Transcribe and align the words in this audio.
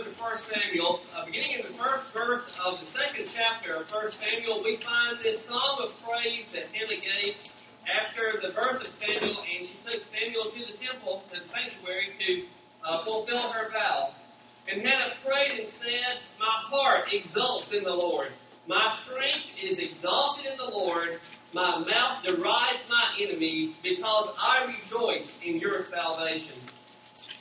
book 0.00 0.12
of 0.12 0.20
1 0.20 0.38
Samuel, 0.38 1.00
uh, 1.14 1.26
beginning 1.26 1.52
in 1.52 1.62
the 1.62 1.72
first 1.74 2.06
verse 2.14 2.42
of 2.64 2.80
the 2.80 2.86
second 2.86 3.26
chapter 3.26 3.74
of 3.74 3.90
1 3.90 4.12
Samuel, 4.12 4.62
we 4.62 4.76
find 4.76 5.18
this 5.22 5.44
song 5.44 5.78
of 5.82 5.94
praise 6.02 6.46
that 6.54 6.68
Hannah 6.72 7.00
gave 7.00 7.36
after 7.86 8.40
the 8.40 8.48
birth 8.54 8.80
of 8.80 8.86
Samuel, 8.98 9.42
and 9.42 9.66
she 9.66 9.74
took 9.84 10.02
Samuel 10.06 10.44
to 10.52 10.72
the 10.72 10.78
temple, 10.84 11.22
to 11.30 11.40
the 11.40 11.46
sanctuary, 11.46 12.14
to 12.18 12.44
uh, 12.82 12.98
fulfill 13.00 13.50
her 13.50 13.70
vow. 13.72 14.14
And 14.72 14.80
Hannah 14.80 15.12
prayed 15.22 15.58
and 15.58 15.68
said, 15.68 16.18
My 16.38 16.46
heart 16.46 17.12
exults 17.12 17.72
in 17.72 17.84
the 17.84 17.94
Lord. 17.94 18.28
My 18.66 18.96
strength 19.02 19.48
is 19.62 19.76
exalted 19.78 20.46
in 20.46 20.56
the 20.56 20.70
Lord. 20.70 21.20
My 21.52 21.78
mouth 21.78 22.22
derides 22.24 22.78
my 22.88 23.16
enemies 23.20 23.74
because 23.82 24.28
I 24.38 24.64
rejoice 24.78 25.34
in 25.44 25.58
your 25.58 25.82
salvation. 25.82 26.54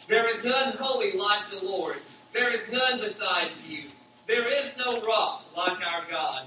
There 0.09 0.27
is 0.27 0.43
none 0.43 0.75
holy 0.75 1.13
like 1.13 1.49
the 1.51 1.63
Lord. 1.63 1.97
There 2.33 2.53
is 2.53 2.61
none 2.71 2.99
besides 2.99 3.53
you. 3.67 3.85
There 4.27 4.45
is 4.45 4.71
no 4.77 5.01
rock 5.01 5.45
like 5.57 5.79
our 5.85 6.03
God. 6.09 6.45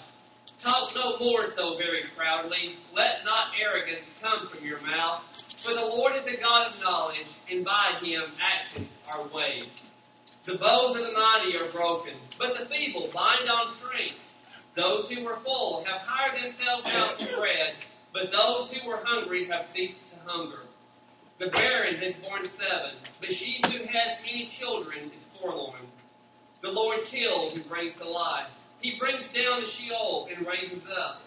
Talk 0.60 0.94
no 0.94 1.18
more 1.18 1.50
so 1.50 1.76
very 1.76 2.04
proudly. 2.16 2.76
Let 2.94 3.24
come 4.22 4.46
from 4.48 4.64
your 4.64 4.80
mouth. 4.82 5.22
For 5.60 5.72
the 5.72 5.86
Lord 5.86 6.16
is 6.16 6.26
a 6.26 6.36
God 6.36 6.72
of 6.72 6.80
knowledge, 6.80 7.26
and 7.50 7.64
by 7.64 7.98
him 8.02 8.22
actions 8.40 8.90
are 9.12 9.22
weighed. 9.34 9.70
The 10.44 10.56
bows 10.56 10.96
of 10.96 11.06
the 11.06 11.12
mighty 11.12 11.56
are 11.56 11.68
broken, 11.68 12.14
but 12.38 12.58
the 12.58 12.66
feeble 12.66 13.08
bind 13.14 13.48
on 13.48 13.68
strength. 13.76 14.18
Those 14.74 15.06
who 15.06 15.22
were 15.22 15.36
full 15.44 15.84
have 15.84 16.00
hired 16.02 16.36
themselves 16.36 16.90
out 16.96 17.18
to 17.18 17.36
bread, 17.36 17.74
but 18.12 18.32
those 18.32 18.70
who 18.70 18.88
were 18.88 19.00
hungry 19.04 19.44
have 19.46 19.66
ceased 19.66 19.96
to 20.10 20.30
hunger. 20.30 20.60
The 21.38 21.48
barren 21.48 21.96
has 21.96 22.14
borne 22.14 22.44
seven, 22.44 22.94
but 23.20 23.34
she 23.34 23.60
who 23.66 23.84
has 23.84 24.18
many 24.24 24.46
children 24.46 25.10
is 25.14 25.24
forlorn. 25.38 25.80
The 26.62 26.70
Lord 26.70 27.04
kills 27.04 27.54
and 27.54 27.68
brings 27.68 27.94
to 27.94 28.08
life. 28.08 28.46
He 28.80 28.98
brings 28.98 29.24
down 29.34 29.60
to 29.60 29.66
Sheol 29.66 30.28
and 30.34 30.46
raises 30.46 30.82
up. 30.96 31.22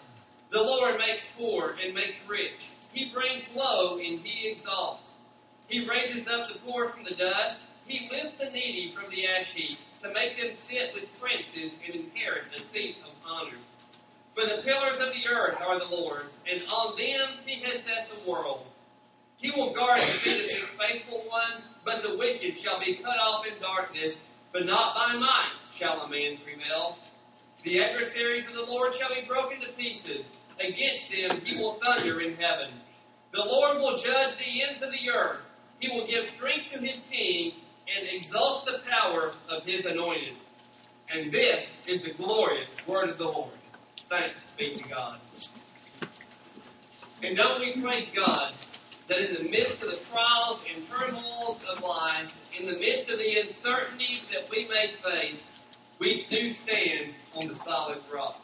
The 0.50 0.62
Lord 0.62 0.98
makes 0.98 1.22
poor 1.36 1.76
and 1.82 1.94
makes 1.94 2.16
rich. 2.28 2.70
He 2.92 3.10
brings 3.10 3.42
low 3.54 3.98
and 3.98 4.20
he 4.20 4.48
exalts. 4.48 5.10
He 5.68 5.88
raises 5.88 6.28
up 6.28 6.46
the 6.46 6.58
poor 6.60 6.88
from 6.88 7.04
the 7.04 7.14
dust. 7.14 7.58
He 7.86 8.08
lifts 8.10 8.34
the 8.34 8.50
needy 8.50 8.94
from 8.94 9.10
the 9.10 9.26
ash 9.26 9.52
heap 9.54 9.78
to 10.02 10.12
make 10.12 10.38
them 10.38 10.54
sit 10.54 10.94
with 10.94 11.20
princes 11.20 11.72
and 11.84 11.94
inherit 11.94 12.44
the 12.52 12.62
seat 12.62 12.96
of 13.04 13.12
honors. 13.28 13.58
For 14.34 14.44
the 14.44 14.62
pillars 14.62 15.00
of 15.00 15.12
the 15.14 15.26
earth 15.28 15.60
are 15.60 15.78
the 15.78 15.86
Lord's, 15.86 16.32
and 16.50 16.62
on 16.70 16.96
them 16.96 17.38
he 17.44 17.62
has 17.62 17.82
set 17.82 18.08
the 18.08 18.30
world. 18.30 18.66
He 19.38 19.50
will 19.50 19.72
guard 19.72 20.00
the 20.00 20.04
feet 20.04 20.44
of 20.44 20.50
his 20.50 20.64
faithful 20.78 21.24
ones, 21.28 21.68
but 21.84 22.02
the 22.02 22.16
wicked 22.16 22.56
shall 22.56 22.78
be 22.78 22.94
cut 22.94 23.18
off 23.18 23.46
in 23.46 23.60
darkness, 23.60 24.16
but 24.52 24.66
not 24.66 24.94
by 24.94 25.14
might 25.14 25.52
shall 25.72 26.02
a 26.02 26.08
man 26.08 26.38
prevail. 26.38 26.98
The 27.66 27.82
adversaries 27.82 28.46
of 28.46 28.54
the 28.54 28.64
Lord 28.64 28.94
shall 28.94 29.12
be 29.12 29.22
broken 29.26 29.60
to 29.60 29.66
pieces. 29.72 30.26
Against 30.60 31.10
them 31.10 31.40
he 31.44 31.56
will 31.56 31.80
thunder 31.82 32.20
in 32.20 32.36
heaven. 32.36 32.68
The 33.32 33.44
Lord 33.44 33.78
will 33.78 33.96
judge 33.96 34.36
the 34.38 34.62
ends 34.62 34.84
of 34.84 34.92
the 34.92 35.10
earth. 35.10 35.40
He 35.80 35.88
will 35.88 36.06
give 36.06 36.26
strength 36.26 36.70
to 36.72 36.78
his 36.78 37.00
king 37.10 37.54
and 37.92 38.06
exalt 38.08 38.66
the 38.66 38.82
power 38.88 39.32
of 39.48 39.64
his 39.64 39.84
anointed. 39.84 40.34
And 41.12 41.32
this 41.32 41.68
is 41.88 42.02
the 42.02 42.12
glorious 42.12 42.72
word 42.86 43.10
of 43.10 43.18
the 43.18 43.24
Lord. 43.24 43.50
Thanks 44.08 44.48
be 44.56 44.76
to 44.76 44.88
God. 44.88 45.18
And 47.24 47.36
don't 47.36 47.58
we 47.58 47.82
praise 47.82 48.06
God 48.14 48.52
that 49.08 49.18
in 49.18 49.42
the 49.42 49.50
midst 49.50 49.82
of 49.82 49.90
the 49.90 49.96
trials 49.96 50.60
and 50.72 50.88
turmoils 50.88 51.58
of 51.68 51.82
life, 51.82 52.32
in 52.56 52.66
the 52.66 52.78
midst 52.78 53.10
of 53.10 53.18
the 53.18 53.40
uncertainties 53.40 54.20
that 54.32 54.48
we 54.52 54.68
may 54.68 54.92
face, 55.02 55.42
we 55.98 56.26
do 56.30 56.52
stand 56.52 57.14
on 57.36 57.48
the 57.48 57.54
solid 57.54 57.98
rock. 58.12 58.40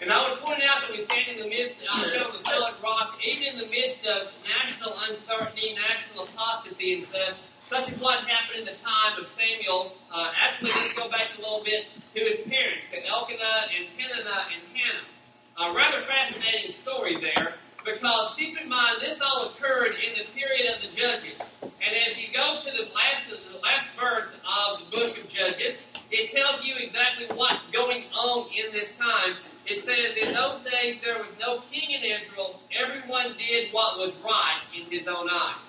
And 0.00 0.10
I 0.10 0.28
would 0.28 0.40
point 0.40 0.62
out 0.64 0.82
that 0.82 0.90
we 0.90 1.04
stand 1.04 1.28
in 1.28 1.38
the 1.38 1.48
midst 1.48 1.76
of 1.94 2.32
the 2.32 2.42
solid 2.42 2.74
rock, 2.82 3.18
even 3.24 3.54
in 3.54 3.58
the 3.58 3.66
midst 3.66 4.04
of 4.04 4.32
national 4.48 4.94
uncertainty, 5.08 5.74
national 5.74 6.24
apostasy, 6.24 6.94
and 6.94 7.04
such, 7.04 7.36
such 7.66 7.92
as 7.92 8.00
what 8.00 8.24
happened 8.26 8.60
in 8.60 8.64
the 8.64 8.80
time 8.82 9.22
of 9.22 9.28
Samuel. 9.28 9.94
Uh, 10.12 10.32
actually, 10.40 10.72
let's 10.72 10.92
go 10.94 11.08
back 11.08 11.28
a 11.38 11.40
little 11.40 11.62
bit 11.64 11.86
to 12.14 12.20
his 12.20 12.40
parents, 12.48 12.84
to 12.92 13.06
Elkanah 13.06 13.68
and 13.78 13.86
Peninnah 13.96 14.46
and 14.52 14.62
Hannah. 14.74 15.70
A 15.70 15.74
rather 15.74 16.02
fascinating 16.02 16.72
story 16.72 17.20
there, 17.20 17.54
because 17.84 18.34
keep 18.36 18.60
in 18.60 18.68
mind 18.68 18.96
this 19.00 19.18
all 19.20 19.50
occurred 19.50 19.94
in 19.94 20.18
the 20.18 20.24
period 20.34 20.74
of 20.74 20.82
the 20.82 20.88
Judges. 20.88 21.38
And 21.62 21.96
as 22.06 22.16
you 22.16 22.26
go 22.34 22.60
to 22.60 22.70
the 22.76 22.90
last 22.92 23.22
the 23.30 23.58
last 23.58 23.86
verse 23.98 24.32
of 24.32 24.80
the 24.80 24.96
book 24.96 25.18
of 25.18 25.28
Judges, 25.28 25.76
it 26.12 26.30
tells 26.30 26.64
you 26.64 26.74
exactly 26.76 27.26
what's 27.34 27.64
going 27.72 28.04
on 28.14 28.48
in 28.52 28.72
this 28.72 28.92
time. 28.92 29.36
It 29.66 29.82
says, 29.82 30.14
In 30.20 30.34
those 30.34 30.60
days 30.60 30.98
there 31.02 31.18
was 31.18 31.28
no 31.40 31.60
king 31.70 31.90
in 31.90 32.02
Israel, 32.02 32.60
everyone 32.78 33.34
did 33.38 33.72
what 33.72 33.98
was 33.98 34.12
right 34.22 34.60
in 34.76 34.90
his 34.90 35.08
own 35.08 35.28
eyes. 35.30 35.64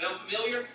Sound 0.00 0.20
familiar? 0.24 0.66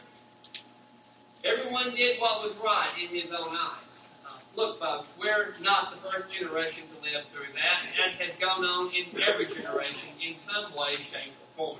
Everyone 1.45 1.91
did 1.91 2.19
what 2.19 2.43
was 2.43 2.53
right 2.63 2.91
in 3.01 3.07
his 3.07 3.31
own 3.31 3.55
eyes. 3.55 3.79
Uh, 4.25 4.39
look, 4.55 4.79
folks, 4.79 5.09
we're 5.19 5.53
not 5.61 5.91
the 5.91 6.09
first 6.09 6.29
generation 6.29 6.83
to 6.87 7.01
live 7.01 7.25
through 7.31 7.53
that. 7.55 7.85
That 7.97 8.21
has 8.21 8.33
gone 8.39 8.65
on 8.65 8.91
in 8.93 9.05
every 9.21 9.45
generation 9.45 10.09
in 10.21 10.37
some 10.37 10.75
way, 10.75 10.95
shape, 10.95 11.33
or 11.57 11.77
form. 11.77 11.79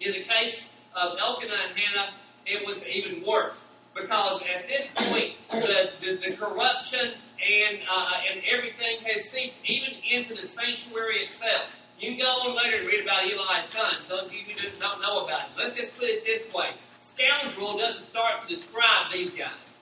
In 0.00 0.12
the 0.12 0.24
case 0.24 0.56
of 0.96 1.16
Elkanah 1.20 1.54
and 1.68 1.78
Hannah, 1.78 2.14
it 2.44 2.66
was 2.66 2.78
even 2.90 3.24
worse 3.24 3.62
because 3.94 4.42
at 4.42 4.68
this 4.68 4.86
point, 4.94 5.34
the, 5.50 5.90
the, 6.00 6.30
the 6.30 6.36
corruption 6.36 7.12
and 7.42 7.78
uh, 7.90 8.10
and 8.30 8.40
everything 8.50 8.98
has 9.04 9.28
seeped 9.28 9.54
even 9.64 9.90
into 10.10 10.34
the 10.34 10.46
sanctuary 10.46 11.18
itself. 11.18 11.64
You 11.98 12.10
can 12.10 12.20
go 12.20 12.26
on 12.26 12.56
later 12.56 12.78
and 12.78 12.86
read 12.86 13.02
about 13.02 13.24
Eli's 13.24 13.68
son. 13.68 14.02
Those 14.08 14.26
of 14.26 14.32
you 14.32 14.40
who 14.40 14.80
don't 14.80 15.00
know 15.00 15.24
about 15.24 15.40
him. 15.40 15.50
Let's 15.58 15.78
just 15.78 15.96
put 15.96 16.08
it 16.08 16.24
this 16.24 16.42
way: 16.52 16.70
scoundrel 17.00 17.78
doesn't 17.78 18.04
start 18.04 18.46
to 18.46 18.54
describe 18.54 19.12
these 19.12 19.30
guys. 19.32 19.76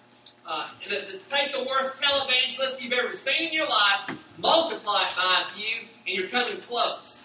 Uh, 0.46 0.68
and 0.82 0.92
the, 0.92 1.12
the, 1.12 1.18
take 1.28 1.52
the 1.52 1.62
worst 1.64 2.00
televangelist 2.00 2.80
you've 2.80 2.92
ever 2.92 3.14
seen 3.14 3.48
in 3.48 3.52
your 3.52 3.68
life, 3.68 4.16
multiply 4.38 5.06
it 5.06 5.14
by 5.14 5.44
a 5.46 5.54
few, 5.54 5.86
and 6.06 6.16
you're 6.16 6.28
coming 6.28 6.60
close. 6.62 7.20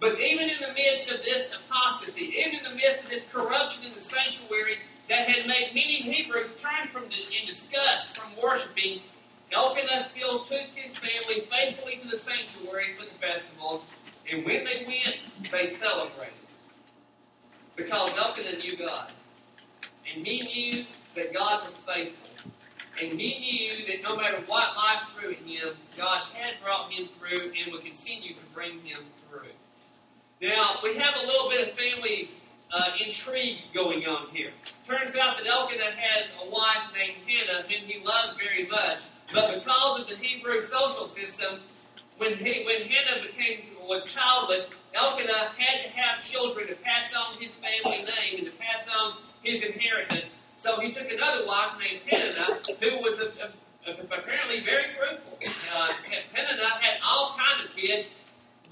But 0.00 0.20
even 0.20 0.50
in 0.50 0.58
the 0.60 0.72
midst 0.74 1.10
of 1.10 1.22
this 1.22 1.46
apostasy, 1.46 2.34
even 2.36 2.56
in 2.56 2.64
the 2.64 2.74
midst 2.74 3.04
of 3.04 3.08
this 3.08 3.24
corruption 3.32 3.84
in 3.84 3.94
the 3.94 4.00
sanctuary 4.00 4.78
that 5.08 5.28
had 5.28 5.46
made 5.46 5.72
many 5.74 5.96
Hebrews 5.96 6.54
turn 6.54 6.88
from 6.88 7.04
the, 7.04 7.16
in 7.40 7.46
disgust 7.46 8.16
from 8.16 8.30
worshiping, 8.42 9.00
Elkanah 9.52 10.08
took 10.14 10.66
his 10.74 10.96
family 10.96 11.46
faithfully 11.50 12.00
to 12.02 12.08
the 12.08 12.16
sanctuary 12.16 12.94
for 12.98 13.04
the 13.04 13.18
festivals, 13.20 13.82
and 14.30 14.44
when 14.44 14.64
they 14.64 14.84
went, 14.86 15.50
they 15.50 15.68
celebrated. 15.68 16.34
Because 17.76 18.14
Elkanah 18.16 18.58
knew 18.58 18.76
God. 18.76 19.10
And 20.14 20.26
he 20.26 20.40
knew 20.40 20.84
that 21.16 21.34
God 21.34 21.64
was 21.64 21.76
faithful. 21.86 22.50
And 23.00 23.18
he 23.18 23.38
knew 23.38 23.86
that 23.86 24.02
no 24.02 24.16
matter 24.16 24.42
what 24.46 24.76
life 24.76 25.02
threw 25.18 25.32
at 25.32 25.38
him, 25.38 25.74
God 25.96 26.24
had 26.34 26.54
brought 26.62 26.92
him 26.92 27.08
through 27.18 27.52
and 27.52 27.72
would 27.72 27.82
continue 27.82 28.34
to 28.34 28.40
bring 28.54 28.80
him 28.80 29.00
through. 29.28 29.48
Now, 30.40 30.76
we 30.82 30.96
have 30.96 31.14
a 31.16 31.26
little 31.26 31.48
bit 31.48 31.68
of 31.68 31.74
family 31.74 32.30
uh, 32.72 32.90
intrigue 33.04 33.58
going 33.74 34.06
on 34.06 34.28
here. 34.32 34.50
Turns 34.86 35.14
out 35.16 35.36
that 35.36 35.46
Elkanah 35.46 35.92
has 35.96 36.26
a 36.42 36.50
wife 36.50 36.92
named 36.94 37.16
Hannah 37.26 37.62
whom 37.62 37.86
he 37.86 38.00
loves 38.04 38.38
very 38.38 38.68
much, 38.68 39.02
but 39.32 39.54
because 39.54 40.00
of 40.00 40.08
the 40.08 40.16
Hebrew 40.16 40.60
social 40.62 41.08
system, 41.08 41.60
when 42.18 42.36
he, 42.36 42.64
when 42.64 42.82
Hannah 42.82 43.22
became 43.22 43.72
was 43.88 44.04
childless, 44.04 44.66
Elkanah 44.94 45.52
had 45.56 45.82
to 45.84 45.88
have 45.90 46.22
children 46.22 46.68
to 46.68 46.74
pass 46.76 47.10
on 47.16 47.34
his 47.40 47.52
family 47.54 48.04
name 48.04 48.38
and 48.38 48.46
to 48.46 48.52
pass 48.52 48.86
on 48.88 49.16
his 49.42 49.62
inheritance. 49.62 50.30
So 50.56 50.80
he 50.80 50.92
took 50.92 51.10
another 51.10 51.46
wife 51.46 51.72
named 51.78 52.02
Peninnah, 52.06 52.60
who 52.80 53.02
was 53.02 53.18
a, 53.18 53.24
a, 53.24 53.90
a, 53.90 54.18
apparently 54.18 54.60
very 54.60 54.94
fruitful. 54.94 55.38
Uh, 55.74 55.92
Peninnah 56.32 56.78
had 56.80 57.00
all 57.04 57.36
kinds 57.36 57.68
of 57.68 57.76
kids, 57.76 58.06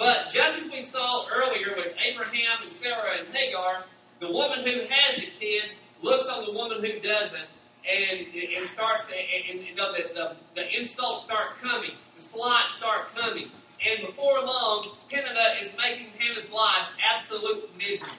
but 0.00 0.30
just 0.30 0.62
as 0.62 0.70
we 0.72 0.80
saw 0.80 1.26
earlier 1.28 1.74
with 1.76 1.92
Abraham 2.02 2.62
and 2.62 2.72
Sarah 2.72 3.18
and 3.18 3.28
Hagar, 3.34 3.84
the 4.18 4.32
woman 4.32 4.60
who 4.64 4.80
has 4.88 5.16
the 5.16 5.26
kids 5.26 5.76
looks 6.00 6.26
on 6.26 6.46
the 6.46 6.54
woman 6.54 6.82
who 6.82 6.98
doesn't, 7.00 7.44
and 7.84 8.26
and 8.34 8.66
starts 8.66 9.04
and, 9.12 9.60
and 9.60 9.76
know, 9.76 9.92
the, 9.92 10.14
the, 10.14 10.36
the 10.54 10.78
insults 10.78 11.24
start 11.24 11.58
coming, 11.60 11.90
the 12.16 12.22
slights 12.22 12.76
start 12.78 13.14
coming, 13.14 13.50
and 13.86 14.06
before 14.06 14.42
long, 14.42 14.88
Peninnah 15.10 15.60
is 15.62 15.70
making 15.76 16.08
Hannah's 16.18 16.50
life 16.50 16.88
absolute 17.14 17.70
miserable. 17.76 18.14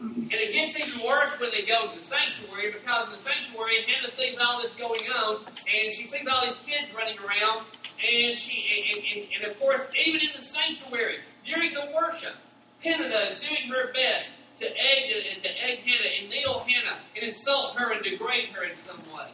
And 0.00 0.32
it 0.32 0.52
gets 0.52 0.78
even 0.78 1.06
worse 1.06 1.30
when 1.38 1.50
they 1.50 1.62
go 1.62 1.92
to 1.92 1.98
the 1.98 2.04
sanctuary 2.04 2.72
because 2.72 3.06
in 3.06 3.12
the 3.12 3.18
sanctuary, 3.18 3.84
Hannah 3.86 4.10
sees 4.10 4.36
all 4.38 4.60
this 4.60 4.72
going 4.74 5.08
on, 5.12 5.44
and 5.46 5.94
she 5.94 6.06
sees 6.06 6.26
all 6.26 6.44
these 6.46 6.58
kids 6.66 6.92
running 6.94 7.16
around, 7.20 7.66
and 8.02 8.38
she 8.38 8.90
and, 8.92 8.98
and, 8.98 9.28
and 9.36 9.52
of 9.52 9.60
course, 9.60 9.82
even 10.04 10.20
in 10.20 10.30
the 10.34 10.42
sanctuary 10.42 11.18
during 11.46 11.74
the 11.74 11.88
worship, 11.94 12.34
Peninnah 12.82 13.30
is 13.30 13.38
doing 13.38 13.68
her 13.70 13.92
best 13.92 14.28
to 14.58 14.66
egg 14.66 15.12
and 15.34 15.42
to 15.42 15.48
egg 15.48 15.78
Hannah 15.84 16.10
and 16.20 16.30
needle 16.30 16.60
Hannah 16.60 16.98
and 17.16 17.24
insult 17.24 17.78
her 17.78 17.92
and 17.92 18.02
degrade 18.02 18.48
her 18.54 18.64
in 18.64 18.76
some 18.76 19.00
way. 19.14 19.30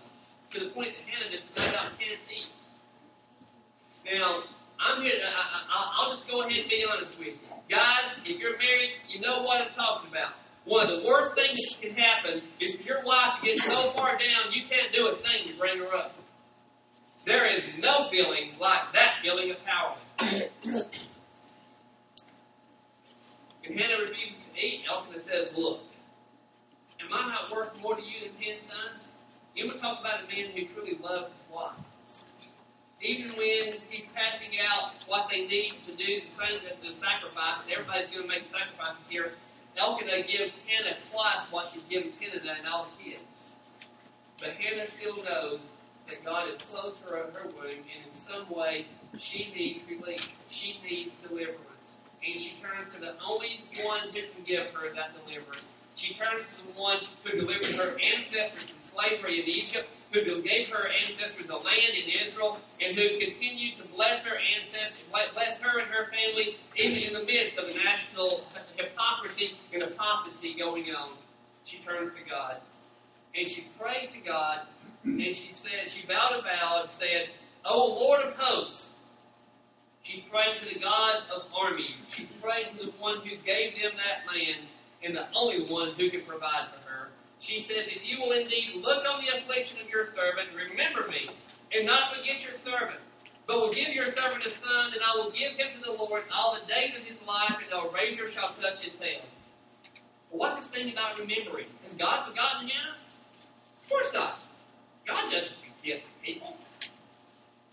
to 0.53 0.61
the 0.61 0.71
point 0.71 0.95
that 0.97 1.05
Hannah 1.05 1.31
just 1.31 1.45
no 1.57 1.65
doubt 1.73 1.99
can't 1.99 2.21
eat. 2.31 2.49
Now, 4.13 4.43
I'm 4.81 5.03
here. 5.03 5.19
To, 5.19 5.27
I, 5.27 6.07
will 6.07 6.15
just 6.15 6.27
go 6.29 6.43
ahead 6.43 6.61
and 6.61 6.71
be 6.71 6.85
honest 6.91 7.19
with 7.19 7.29
you, 7.29 7.39
guys. 7.69 8.09
If 8.25 8.41
you're 8.41 8.57
married, 8.57 8.93
you 9.09 9.21
know 9.21 9.43
what 9.43 9.61
I'm 9.61 9.75
talking 9.75 10.11
about. 10.11 10.33
One 10.65 10.89
of 10.89 11.03
the 11.03 11.09
worst 11.09 11.35
things 11.35 11.59
that 11.71 11.81
can 11.81 11.97
happen 11.97 12.43
is 12.61 12.77
for 12.77 12.83
your 12.83 13.03
wife 13.03 13.41
to 13.41 13.47
get 13.47 13.59
so 13.59 13.89
far 13.91 14.19
down 14.19 14.53
you 14.53 14.63
can't 14.63 14.93
do 14.93 15.09
a 15.09 15.17
thing 15.17 15.49
to 15.49 15.55
bring 15.69 15.87
her 15.87 15.97
up. 15.97 16.15
There 17.25 17.47
is 17.47 17.63
no 17.79 18.09
feeling 18.11 18.53
like 18.59 18.93
that 18.95 19.17
feeling 19.23 19.51
of 19.51 19.59
powerlessness. 19.65 20.51
and 23.65 23.79
Hannah 23.79 24.01
refuses 24.01 24.39
to 24.55 24.61
eat. 24.61 24.85
Elkanah 24.91 25.21
says, 25.25 25.49
"Look, 25.57 25.83
am 27.01 27.13
I 27.13 27.29
not 27.29 27.51
worth 27.51 27.79
more 27.83 27.97
to 27.97 28.03
you 28.03 28.21
than 28.21 28.35
ten 28.41 28.59
sons?" 28.59 29.03
You 29.55 29.67
want 29.67 29.77
to 29.77 29.83
talk 29.83 30.01
about 30.01 30.25
a 30.25 30.27
man 30.29 30.51
who 30.53 30.67
truly 30.67 30.97
loves 31.03 31.33
his 31.33 31.53
wife 31.53 31.75
even 33.01 33.31
when 33.37 33.75
he's 33.91 34.07
passing 34.15 34.59
out 34.61 34.93
what 35.07 35.29
they 35.31 35.47
need 35.47 35.75
to 35.87 35.95
do 35.95 36.21
the 36.21 36.89
the 36.89 36.95
sacrifice, 36.95 37.63
and 37.63 37.73
everybody's 37.73 38.09
going 38.09 38.23
to 38.23 38.29
make 38.29 38.45
sacrifices 38.47 39.09
here, 39.09 39.33
Elkanah 39.77 40.23
gives 40.23 40.53
Hannah 40.67 40.97
twice 41.11 41.41
what 41.51 41.69
she's 41.73 41.83
given 41.89 42.13
Peninnah 42.19 42.57
and 42.59 42.67
all 42.67 42.89
the 42.99 43.05
kids. 43.05 43.38
But 44.39 44.51
Hannah 44.53 44.87
still 44.87 45.23
knows 45.25 45.61
that 46.09 46.25
God 46.25 46.49
has 46.49 46.59
closed 46.59 46.97
her 47.09 47.17
her 47.17 47.49
womb, 47.57 47.71
and 47.71 48.07
in 48.07 48.13
some 48.13 48.49
way 48.51 48.87
she 49.19 49.53
needs 49.55 49.83
relief. 49.89 50.31
She 50.49 50.81
needs 50.83 51.13
deliverance. 51.27 51.97
And 52.27 52.41
she 52.41 52.55
turns 52.63 52.93
to 52.95 53.01
the 53.01 53.15
only 53.25 53.65
one 53.83 54.09
who 54.09 54.13
can 54.13 54.45
give 54.47 54.67
her 54.69 54.93
that 54.95 55.13
deliverance. 55.25 55.65
She 55.95 56.15
turns 56.15 56.45
to 56.45 56.73
the 56.73 56.81
one 56.81 56.99
who 57.25 57.33
delivered 57.33 57.75
her 57.77 57.99
ancestors 58.15 58.65
from 58.65 58.79
slavery 58.95 59.41
in 59.43 59.49
Egypt 59.49 59.89
who 60.13 60.43
gave 60.43 60.69
her 60.69 60.89
ancestors 60.89 61.49
a 61.51 61.57
land 61.57 61.93
in 61.95 62.27
Israel, 62.27 62.59
and 62.81 62.97
who 62.97 63.19
continued 63.19 63.77
to 63.77 63.83
bless 63.95 64.25
her 64.25 64.37
ancestors, 64.57 65.03
bless 65.11 65.59
her 65.61 65.81
and 65.81 65.91
her 65.91 66.11
family 66.11 66.57
in, 66.77 66.93
in 66.93 67.13
the 67.13 67.25
midst 67.25 67.59
of 67.59 67.67
the 67.67 67.75
national 67.75 68.45
hypocrisy 68.77 69.59
and 69.73 69.83
apostasy 69.83 70.55
going 70.55 70.87
on. 70.95 71.11
She 71.65 71.79
turns 71.79 72.13
to 72.15 72.23
God. 72.29 72.57
And 73.39 73.49
she 73.49 73.67
prayed 73.79 74.11
to 74.15 74.19
God, 74.21 74.61
and 75.05 75.37
she 75.37 75.53
said, 75.53 75.89
she 75.89 76.05
bowed 76.07 76.39
a 76.39 76.43
vow 76.43 76.81
and 76.81 76.91
said, 76.91 77.29
O 77.65 77.87
Lord 77.87 78.23
of 78.23 78.35
hosts, 78.35 78.91
She's 80.09 80.21
praying 80.21 80.59
to 80.61 80.75
the 80.75 80.81
God 80.81 81.25
of 81.35 81.43
armies. 81.55 82.03
She's 82.09 82.29
praying 82.41 82.79
to 82.79 82.87
the 82.87 82.93
one 82.93 83.19
who 83.19 83.37
gave 83.45 83.75
them 83.75 83.93
that 83.97 84.25
land 84.33 84.67
and 85.03 85.15
the 85.15 85.27
only 85.37 85.71
one 85.71 85.91
who 85.91 86.09
can 86.09 86.23
provide 86.23 86.65
for 86.65 86.89
her. 86.89 87.09
She 87.39 87.61
says, 87.61 87.85
If 87.89 88.09
you 88.09 88.19
will 88.19 88.33
indeed 88.33 88.77
look 88.77 89.05
on 89.07 89.21
the 89.21 89.37
affliction 89.37 89.79
of 89.83 89.89
your 89.91 90.07
servant, 90.07 90.49
remember 90.57 91.07
me, 91.09 91.29
and 91.77 91.87
not 91.87 92.17
forget 92.17 92.43
your 92.43 92.55
servant, 92.55 93.01
but 93.47 93.61
will 93.61 93.71
give 93.71 93.89
your 93.89 94.07
servant 94.07 94.47
a 94.47 94.51
son, 94.51 94.95
and 94.95 95.03
I 95.05 95.15
will 95.17 95.31
give 95.31 95.53
him 95.53 95.69
to 95.77 95.91
the 95.91 95.93
Lord 95.93 96.23
all 96.35 96.59
the 96.59 96.67
days 96.67 96.97
of 96.97 97.03
his 97.03 97.19
life, 97.29 97.57
and 97.61 97.71
no 97.71 97.91
razor 97.91 98.29
shall 98.29 98.55
touch 98.63 98.81
his 98.81 98.97
head. 98.97 99.21
What's 100.31 100.57
this 100.57 100.69
thing 100.69 100.91
about 100.91 101.19
remembering? 101.19 101.67
Has 101.83 101.93
God 101.93 102.27
forgotten 102.27 102.69
him? 102.69 102.95
Of 103.89 103.95
course 103.95 104.13
not. 104.13 104.39
God 105.07 105.31
doesn't 105.31 105.53
forget 105.81 106.03
people. 106.23 106.59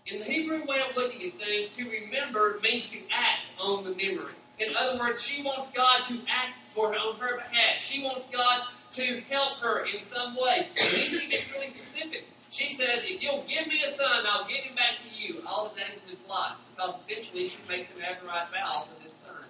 In 0.06 0.20
the 0.20 0.24
Hebrew 0.24 0.64
way 0.64 0.80
of 0.88 0.96
looking 0.96 1.22
at 1.28 1.38
things, 1.38 1.68
to 1.76 1.90
remember 1.90 2.58
means 2.62 2.86
to 2.86 2.96
act 3.12 3.42
on 3.60 3.84
the 3.84 3.90
memory. 3.90 4.32
In 4.58 4.74
other 4.74 4.98
words, 4.98 5.20
she 5.20 5.42
wants 5.42 5.68
God 5.74 6.04
to 6.08 6.14
act 6.26 6.56
for 6.74 6.94
her 6.94 6.98
on 6.98 7.18
her 7.18 7.36
behalf. 7.36 7.82
She 7.82 8.02
wants 8.02 8.24
God 8.32 8.62
to 8.92 9.20
help 9.28 9.58
her 9.58 9.84
in 9.84 10.00
some 10.00 10.34
way. 10.36 10.70
And 10.80 10.88
then 10.90 11.10
she 11.10 11.28
gets 11.28 11.52
really 11.52 11.74
specific. 11.74 12.24
She 12.48 12.76
says, 12.76 13.00
if 13.02 13.22
you'll 13.22 13.44
give 13.46 13.66
me 13.66 13.82
a 13.86 13.94
son, 13.94 14.24
I'll 14.26 14.48
give 14.48 14.64
him 14.64 14.74
back 14.74 14.94
to 15.04 15.22
you 15.22 15.42
all 15.46 15.68
the 15.68 15.80
days 15.80 15.98
of 16.02 16.08
his 16.08 16.18
life. 16.26 16.54
Because 16.74 16.94
essentially 17.02 17.46
she 17.46 17.58
makes 17.68 17.92
an 17.94 18.00
Nazarite 18.00 18.50
vow 18.50 18.86
to 18.88 19.04
this 19.04 19.12
son. 19.26 19.44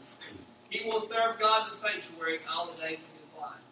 He 0.71 0.85
will 0.85 1.01
serve 1.03 1.39
God 1.39 1.69
in 1.69 1.71
the 1.71 1.77
sanctuary 1.77 2.41
all 2.53 2.67
the 2.67 2.83
days 2.83 2.99
of 2.99 3.21
his 3.21 3.41
life. 3.41 3.63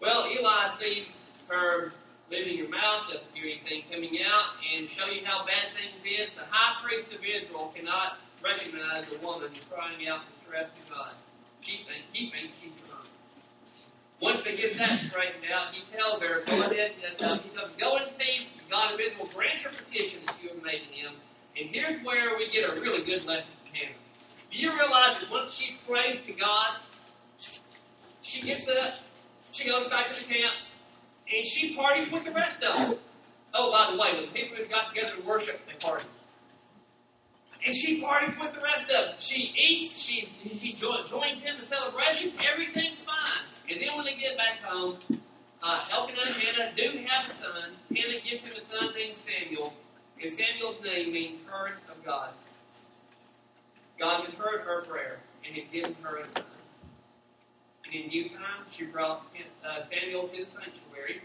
Well, 0.00 0.28
Eli 0.42 0.68
sees 0.70 1.20
her 1.46 1.92
moving 2.28 2.58
her 2.58 2.68
mouth, 2.68 3.06
doesn't 3.06 3.22
hear 3.32 3.44
anything 3.44 3.84
coming 3.88 4.18
out, 4.26 4.58
and 4.74 4.90
show 4.90 5.06
you 5.06 5.20
how 5.24 5.46
bad 5.46 5.70
things 5.76 6.02
is. 6.04 6.34
The 6.34 6.44
high 6.50 6.82
priest 6.82 7.06
of 7.12 7.20
Israel 7.22 7.72
cannot 7.76 8.18
recognize 8.42 9.06
a 9.06 9.24
woman 9.24 9.50
crying 9.70 10.08
out 10.08 10.22
distress 10.28 10.70
to 10.70 10.92
God. 10.92 11.14
She 11.60 11.86
thinks, 11.86 12.08
he 12.12 12.30
thinks 12.30 12.52
she's 12.60 12.72
drunk. 12.88 13.06
Once 14.20 14.42
they 14.42 14.56
get 14.56 14.76
that 14.78 14.98
straightened 14.98 15.44
out, 15.54 15.72
he 15.72 15.82
tells 15.96 16.20
her, 16.24 16.42
go 16.46 16.60
ahead, 16.62 16.92
uh, 17.20 17.38
he 17.38 17.50
says, 17.56 17.70
go 17.78 17.98
in 17.98 18.04
peace, 18.18 18.48
God 18.68 18.94
of 18.94 19.00
Israel, 19.00 19.28
grant 19.32 19.62
your 19.62 19.72
petition 19.72 20.20
that 20.26 20.36
you 20.42 20.48
have 20.48 20.62
made 20.64 20.82
to 20.88 20.92
him. 20.92 21.12
And 21.56 21.68
here's 21.70 22.02
where 22.04 22.36
we 22.36 22.50
get 22.50 22.68
a 22.68 22.80
really 22.80 23.04
good 23.04 23.24
lesson 23.24 23.48
from 23.64 23.74
Hannah. 23.76 23.94
Do 24.50 24.58
you 24.58 24.72
realize 24.72 25.20
that 25.20 25.30
once 25.30 25.54
she 25.54 25.76
prays 25.88 26.18
to 26.26 26.32
God, 26.32 26.78
she 28.22 28.42
gets 28.42 28.66
up, 28.68 28.94
she 29.52 29.68
goes 29.68 29.86
back 29.88 30.08
to 30.08 30.14
the 30.14 30.32
camp, 30.32 30.54
and 31.32 31.46
she 31.46 31.74
parties 31.74 32.10
with 32.10 32.24
the 32.24 32.32
rest 32.32 32.62
of 32.62 32.76
them. 32.76 32.98
Oh, 33.54 33.70
by 33.70 33.92
the 33.92 33.98
way, 33.98 34.14
when 34.14 34.32
the 34.32 34.38
Hebrews 34.38 34.66
got 34.68 34.94
together 34.94 35.16
to 35.16 35.22
worship, 35.22 35.60
they 35.66 35.74
partied. 35.74 36.04
And 37.64 37.76
she 37.76 38.00
parties 38.00 38.34
with 38.40 38.52
the 38.52 38.60
rest 38.60 38.84
of 38.84 38.88
them. 38.88 39.14
She 39.18 39.54
eats, 39.56 40.00
she, 40.00 40.28
she 40.58 40.72
joins 40.72 41.44
in 41.44 41.60
the 41.60 41.66
celebration, 41.66 42.32
everything's 42.42 42.96
fine. 42.96 43.44
And 43.70 43.80
then 43.80 43.94
when 43.96 44.04
they 44.06 44.14
get 44.14 44.36
back 44.36 44.58
home, 44.64 44.96
uh, 45.62 45.84
Elkanah 45.92 46.22
and 46.26 46.34
Hannah 46.34 46.72
do 46.74 46.98
have 47.06 47.30
a 47.30 47.34
son. 47.34 47.70
Hannah 47.94 48.20
gives 48.28 48.42
him 48.42 48.52
a 48.56 48.60
son 48.60 48.92
named 48.94 49.16
Samuel, 49.16 49.72
and 50.20 50.32
Samuel's 50.32 50.82
name 50.82 51.12
means 51.12 51.36
heard 51.46 51.74
of 51.88 52.04
God. 52.04 52.30
God 53.98 54.24
had 54.24 54.34
heard 54.34 54.62
her 54.62 54.82
prayer, 54.82 55.20
and 55.46 55.54
had 55.54 55.70
given 55.70 55.94
her 56.02 56.16
a 56.18 56.24
son. 56.24 56.44
In 57.92 58.08
due 58.08 58.30
time, 58.30 58.64
she 58.70 58.84
brought 58.84 59.26
uh, 59.62 59.82
Samuel 59.90 60.28
to 60.28 60.44
the 60.44 60.50
sanctuary. 60.50 61.20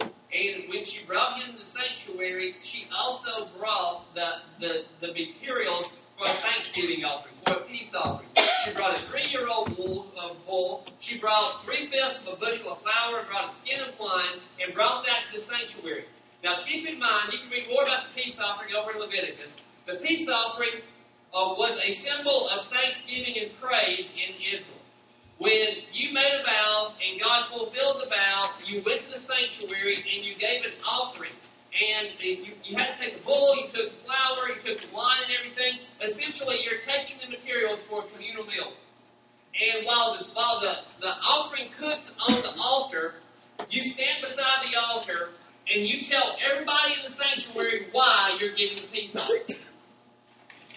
And 0.00 0.68
when 0.70 0.82
she 0.82 1.04
brought 1.04 1.42
him 1.42 1.52
to 1.52 1.58
the 1.58 1.64
sanctuary, 1.64 2.56
she 2.62 2.86
also 2.96 3.48
brought 3.58 4.14
the, 4.14 4.36
the, 4.60 4.84
the 5.00 5.08
materials 5.08 5.92
for 6.16 6.24
a 6.24 6.28
thanksgiving 6.28 7.04
offering, 7.04 7.34
for 7.46 7.54
a 7.54 7.60
peace 7.66 7.94
offering. 7.94 8.28
She 8.64 8.72
brought 8.72 8.96
a 8.96 9.00
three-year-old 9.00 9.76
bull, 9.76 10.06
uh, 10.18 10.32
bull. 10.46 10.86
She 11.00 11.18
brought 11.18 11.62
three-fifths 11.64 12.26
of 12.26 12.34
a 12.34 12.36
bushel 12.36 12.72
of 12.72 12.80
flour, 12.80 13.18
and 13.18 13.28
brought 13.28 13.50
a 13.50 13.52
skin 13.52 13.80
of 13.80 13.98
wine, 13.98 14.40
and 14.62 14.72
brought 14.72 15.04
that 15.04 15.30
to 15.30 15.38
the 15.38 15.44
sanctuary. 15.44 16.04
Now 16.42 16.60
keep 16.62 16.86
in 16.86 16.98
mind, 16.98 17.32
you 17.32 17.40
can 17.40 17.50
read 17.50 17.68
more 17.68 17.82
about 17.82 18.08
the 18.08 18.22
peace 18.22 18.38
offering 18.38 18.74
over 18.74 18.92
in 18.92 19.00
Leviticus. 19.00 19.52
The 19.86 19.96
peace 19.96 20.26
offering 20.28 20.80
uh, 21.34 21.54
was 21.58 21.78
a 21.84 21.92
symbol 21.92 22.48
of 22.48 22.68
thanksgiving 22.68 23.36
and 23.38 23.60
praise 23.60 24.06
in 24.16 24.34
Israel. 24.54 24.79
When 25.40 25.68
you 25.90 26.12
made 26.12 26.38
a 26.38 26.44
vow 26.44 26.92
and 27.02 27.18
God 27.18 27.48
fulfilled 27.48 28.02
the 28.02 28.10
vow, 28.10 28.50
you 28.66 28.82
went 28.84 29.00
to 29.06 29.14
the 29.14 29.20
sanctuary 29.20 29.94
and 29.96 30.22
you 30.22 30.34
gave 30.34 30.66
an 30.66 30.72
offering. 30.86 31.32
And 31.72 32.08
you, 32.22 32.48
you 32.62 32.76
had 32.76 32.94
to 32.94 33.02
take 33.02 33.22
the 33.22 33.24
bull, 33.24 33.56
you 33.56 33.62
took 33.72 33.90
the 33.90 34.04
flour, 34.04 34.50
you 34.50 34.56
took 34.62 34.82
the 34.82 34.94
wine 34.94 35.22
and 35.24 35.32
everything. 35.40 35.78
Essentially, 36.02 36.60
you're 36.62 36.82
taking 36.86 37.16
the 37.24 37.30
materials 37.34 37.80
for 37.88 38.04
a 38.04 38.06
communal 38.08 38.44
meal. 38.44 38.74
And 39.54 39.86
while, 39.86 40.18
this, 40.18 40.28
while 40.34 40.60
the, 40.60 40.80
the 41.00 41.08
offering 41.08 41.70
cooks 41.74 42.12
on 42.28 42.42
the 42.42 42.52
altar, 42.60 43.14
you 43.70 43.82
stand 43.84 44.22
beside 44.22 44.66
the 44.70 44.78
altar 44.78 45.30
and 45.74 45.86
you 45.86 46.04
tell 46.04 46.36
everybody 46.52 46.96
in 46.98 46.98
the 47.06 47.14
sanctuary 47.14 47.86
why 47.92 48.36
you're 48.38 48.54
giving 48.54 48.76
the 48.76 48.88
peace 48.92 49.16
offering. 49.16 49.58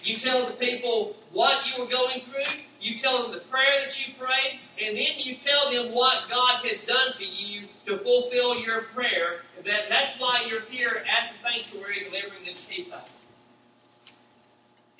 You 0.02 0.18
tell 0.18 0.46
the 0.46 0.52
people 0.52 1.16
what 1.32 1.66
you 1.66 1.82
were 1.82 1.88
going 1.88 2.22
through. 2.22 2.62
You 2.84 2.98
tell 2.98 3.22
them 3.22 3.32
the 3.32 3.40
prayer 3.40 3.80
that 3.82 4.06
you 4.06 4.12
prayed, 4.18 4.60
and 4.78 4.94
then 4.94 5.18
you 5.18 5.36
tell 5.36 5.72
them 5.72 5.94
what 5.94 6.22
God 6.28 6.66
has 6.66 6.80
done 6.86 7.14
for 7.16 7.22
you 7.22 7.62
to 7.86 7.96
fulfill 8.00 8.58
your 8.58 8.82
prayer. 8.82 9.40
That 9.64 9.88
that's 9.88 10.20
why 10.20 10.44
you're 10.46 10.60
here 10.68 10.90
at 10.90 11.32
the 11.32 11.38
sanctuary 11.38 12.04
delivering 12.04 12.44
this 12.44 12.62
peace 12.68 12.88
offering. 12.92 13.10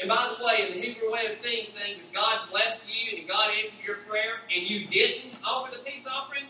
And 0.00 0.08
by 0.08 0.34
the 0.34 0.42
way, 0.42 0.66
in 0.66 0.74
the 0.74 0.80
Hebrew 0.80 1.12
way 1.12 1.26
of 1.26 1.36
seeing 1.36 1.66
things, 1.72 1.98
if 1.98 2.10
God 2.14 2.48
blessed 2.50 2.80
you 2.88 3.18
and 3.18 3.28
God 3.28 3.50
answered 3.50 3.78
your 3.86 3.96
prayer 4.08 4.36
and 4.50 4.66
you 4.66 4.86
didn't 4.86 5.38
offer 5.44 5.76
the 5.76 5.82
peace 5.84 6.06
offering, 6.10 6.44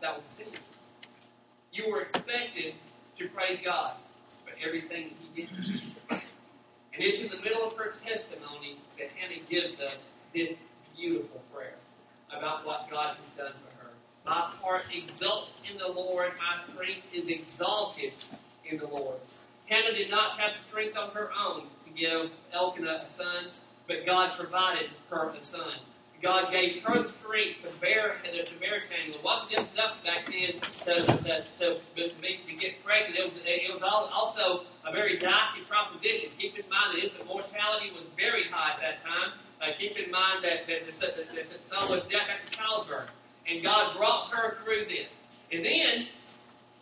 that 0.00 0.14
was 0.14 0.24
a 0.30 0.34
sin. 0.36 0.46
You 1.72 1.90
were 1.90 2.02
expected 2.02 2.74
to 3.18 3.28
praise 3.30 3.58
God 3.64 3.94
for 4.44 4.52
everything 4.64 5.10
He 5.34 5.42
did. 5.42 5.50
And 6.10 6.20
it's 7.02 7.20
in 7.20 7.28
the 7.28 7.42
middle 7.42 7.66
of 7.66 7.76
her 7.76 7.92
testimony 8.06 8.78
that 8.98 9.08
Hannah 9.16 9.42
gives 9.48 9.80
us 9.80 9.98
this 10.34 10.54
beautiful 10.96 11.42
prayer 11.54 11.76
about 12.36 12.64
what 12.66 12.88
God 12.90 13.16
has 13.16 13.26
done 13.36 13.52
for 13.52 13.84
her. 13.84 13.90
My 14.24 14.40
heart 14.62 14.84
exults 14.94 15.54
in 15.70 15.78
the 15.78 15.88
Lord, 15.88 16.32
my 16.38 16.62
strength 16.62 17.06
is 17.12 17.28
exalted 17.28 18.12
in 18.64 18.78
the 18.78 18.86
Lord. 18.86 19.18
Hannah 19.66 19.94
did 19.94 20.10
not 20.10 20.38
have 20.38 20.58
strength 20.58 20.96
on 20.96 21.10
her 21.10 21.30
own 21.38 21.62
to 21.84 21.90
give 21.94 22.30
Elkanah 22.52 23.02
a 23.04 23.08
son, 23.08 23.50
but 23.86 24.04
God 24.06 24.36
provided 24.36 24.90
her 25.10 25.30
a 25.30 25.40
son. 25.40 25.74
God 26.22 26.52
gave 26.52 26.82
her 26.82 27.02
the 27.02 27.08
strength 27.08 27.62
to 27.62 27.80
bear 27.80 28.16
to 28.22 28.54
bear 28.60 28.80
Samuel. 28.80 29.16
It 29.16 29.24
wasn't 29.24 29.50
just 29.52 29.72
enough 29.72 30.04
back 30.04 30.26
then 30.26 30.60
to, 30.60 31.06
to, 31.06 31.44
to, 31.96 32.08
to 32.08 32.52
get 32.60 32.84
pregnant. 32.84 33.18
It 33.18 33.24
was 33.24 33.34
it 33.42 33.72
was 33.72 33.82
also 33.82 34.64
a 34.84 34.92
very 34.92 35.16
dicey 35.16 35.62
proposition. 35.66 36.30
Keep 36.38 36.58
in 36.58 36.68
mind 36.68 36.98
that 36.98 37.04
infant 37.04 37.26
mortality 37.26 37.90
was 37.96 38.04
very 38.18 38.44
high 38.50 38.72
at 38.72 38.80
that 38.80 39.02
time. 39.02 39.32
Uh, 39.60 39.66
keep 39.78 39.96
in 39.96 40.10
mind 40.10 40.42
that, 40.42 40.66
that, 40.66 40.86
that, 40.86 41.16
that, 41.16 41.50
that 41.50 41.66
son 41.66 41.90
was 41.90 42.02
death 42.04 42.28
after 42.32 42.56
childbirth. 42.56 43.10
And 43.46 43.62
God 43.62 43.96
brought 43.96 44.30
her 44.32 44.58
through 44.64 44.86
this. 44.86 45.16
And 45.52 45.64
then 45.64 46.06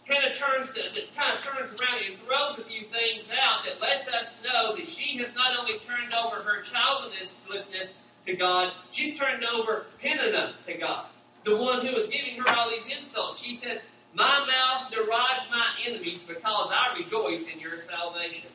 kind 0.08 0.25
of 0.25 0.37
turns 0.37 0.73
kind 1.14 1.37
of 1.37 1.44
turns 1.44 1.68
around 1.68 2.00
and 2.08 2.18
throws 2.18 2.58
a 2.58 2.64
few 2.64 2.87
things 2.87 3.28
out 3.42 3.64
that 3.64 3.80
lets 3.80 4.08
us 4.08 4.32
know 4.42 4.75
that 4.75 4.87
she 4.87 5.18
has 5.18 5.28
not 5.35 5.52
only 5.58 5.78
turned 5.80 6.14
over 6.14 6.37
her 6.37 6.62
childlessness 6.62 7.92
to 8.26 8.37
God, 8.37 8.73
she's 8.90 9.18
turned 9.18 9.44
over 9.44 9.87
Peninnah 10.00 10.54
to 10.64 10.75
God, 10.75 11.06
the 11.44 11.56
one 11.56 11.85
who 11.85 11.94
is 11.97 12.06
giving 12.06 12.40
her 12.40 12.56
all 12.56 12.70
these 12.70 12.85
insults. 12.97 13.42
She 13.42 13.56
says, 13.56 13.80
"My 14.14 14.47
mouth 14.47 14.90
derides 14.90 15.44
my 15.50 15.66
enemies 15.87 16.20
because 16.26 16.70
I 16.73 16.97
rejoice 16.99 17.42
in 17.42 17.61
your 17.61 17.78
salvation." 17.78 18.50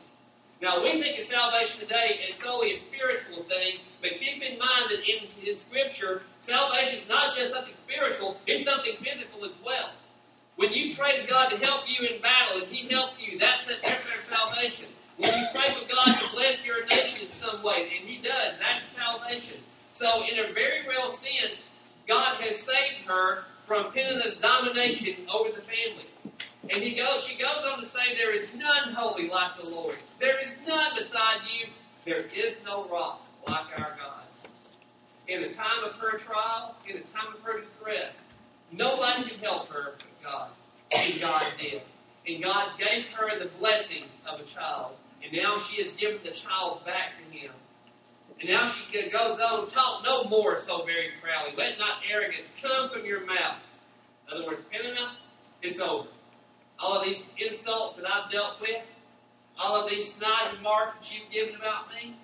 Now 0.64 0.82
we 0.82 0.92
think 1.02 1.20
of 1.20 1.26
salvation 1.26 1.82
today 1.82 2.22
as 2.30 2.36
solely 2.36 2.72
a 2.72 2.78
spiritual 2.78 3.44
thing, 3.44 3.80
but 4.02 4.12
keep 4.12 4.42
in 4.42 4.58
mind 4.58 4.86
that 4.92 5.00
in, 5.06 5.28
in 5.46 5.58
Scripture, 5.58 6.22
salvation 6.40 7.00
is 7.00 7.10
not 7.10 7.36
just 7.36 7.52
something 7.52 7.74
spiritual; 7.76 8.38
it's 8.48 8.64
something 8.64 8.96
physical 9.04 9.44
as 9.44 9.52
well. 9.66 9.90
When 10.56 10.72
you 10.72 10.96
pray 10.96 11.20
to 11.20 11.28
God 11.28 11.50
to 11.50 11.58
help 11.58 11.82
you 11.88 12.08
in 12.08 12.22
battle, 12.22 12.62
and 12.62 12.72
He 12.72 12.88
helps 12.88 13.20
you, 13.20 13.38
that's, 13.38 13.66
a, 13.68 13.74
that's 13.84 14.06
their 14.06 14.22
salvation. 14.22 14.86
When 15.18 15.38
you 15.38 15.46
pray 15.54 15.68
for 15.74 15.86
God 15.94 16.16
to 16.18 16.32
bless 16.34 16.64
your 16.64 16.86
nation 16.86 17.28
in 17.28 17.32
some 17.34 17.62
way, 17.62 17.92
and 18.00 18.08
He 18.08 18.22
does, 18.22 18.56
that's 18.58 18.86
salvation. 18.96 19.58
So, 19.92 20.24
in 20.24 20.40
a 20.40 20.50
very 20.54 20.88
real 20.88 21.10
sense, 21.10 21.60
God 22.08 22.40
has 22.40 22.56
saved 22.58 23.06
her 23.06 23.44
from 23.68 23.92
Peninnah's 23.92 24.38
domination 24.38 25.28
over 25.30 25.50
the 25.50 25.62
family. 25.62 26.08
And 26.64 26.82
he 26.82 26.96
goes, 26.96 27.26
she 27.26 27.38
goes 27.38 27.66
on 27.66 27.80
to 27.82 27.86
say, 27.86 28.16
There 28.18 28.34
is 28.34 28.54
none 28.54 28.94
holy 28.94 29.28
like 29.30 29.56
the 29.62 29.70
Lord. 29.70 29.98
There 30.20 30.42
is 30.42 30.52
none 30.66 30.92
beside 30.98 31.42
you. 31.46 31.68
There 32.06 32.26
is 32.36 32.56
no 32.66 32.86
rock 32.86 33.26
like 33.48 33.80
our 33.80 33.96
God. 34.02 34.24
In 35.28 35.42
the 35.42 35.50
time 35.50 35.84
of 35.86 35.94
her 35.96 36.18
trial, 36.18 36.76
in 36.88 36.98
the 36.98 37.08
time 37.08 37.34
of 37.34 37.42
her 37.42 37.60
distress, 37.60 38.16
Nobody 38.74 39.30
could 39.30 39.40
help 39.40 39.70
her 39.70 39.94
but 39.98 40.22
God. 40.24 40.50
And 40.96 41.22
God 41.22 41.46
did. 41.60 41.82
And 42.28 42.44
God 42.44 42.72
gave 42.80 43.06
her 43.14 43.38
the 43.38 43.50
blessing 43.60 44.04
of 44.26 44.40
a 44.40 44.44
child. 44.44 44.94
And 45.24 45.32
now 45.34 45.60
she 45.60 45.82
has 45.84 45.92
given 45.94 46.20
the 46.24 46.32
child 46.32 46.84
back 46.86 47.14
to 47.18 47.38
him. 47.38 47.52
And 48.40 48.50
now 48.50 48.66
she 48.66 49.10
goes 49.10 49.40
on, 49.40 49.70
talk 49.70 50.04
no 50.04 50.24
more 50.24 50.58
so 50.58 50.84
very 50.86 51.12
proudly. 51.22 51.54
Let 51.56 51.78
not 51.78 51.98
arrogance 52.10 52.52
come 52.62 52.90
from 52.90 53.06
your 53.06 53.26
mouth. 53.26 53.58
In 54.28 54.38
other 54.38 54.48
words, 54.48 54.62
Peninnah, 54.72 55.12
it's 55.62 55.80
over. 55.80 56.08
All 56.80 57.00
of 57.00 57.06
these 57.06 57.24
insults 57.38 57.98
that 57.98 58.06
I've 58.10 58.32
dealt 58.32 58.60
with, 58.60 58.84
all 59.60 59.76
of 59.76 59.90
these 59.90 60.14
snide 60.14 60.54
remarks 60.56 60.98
that 61.00 61.16
you've 61.16 61.32
given 61.32 61.56
about 61.56 61.90
me, 61.90 62.16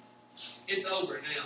it's 0.68 0.86
over 0.86 1.22
now. 1.22 1.46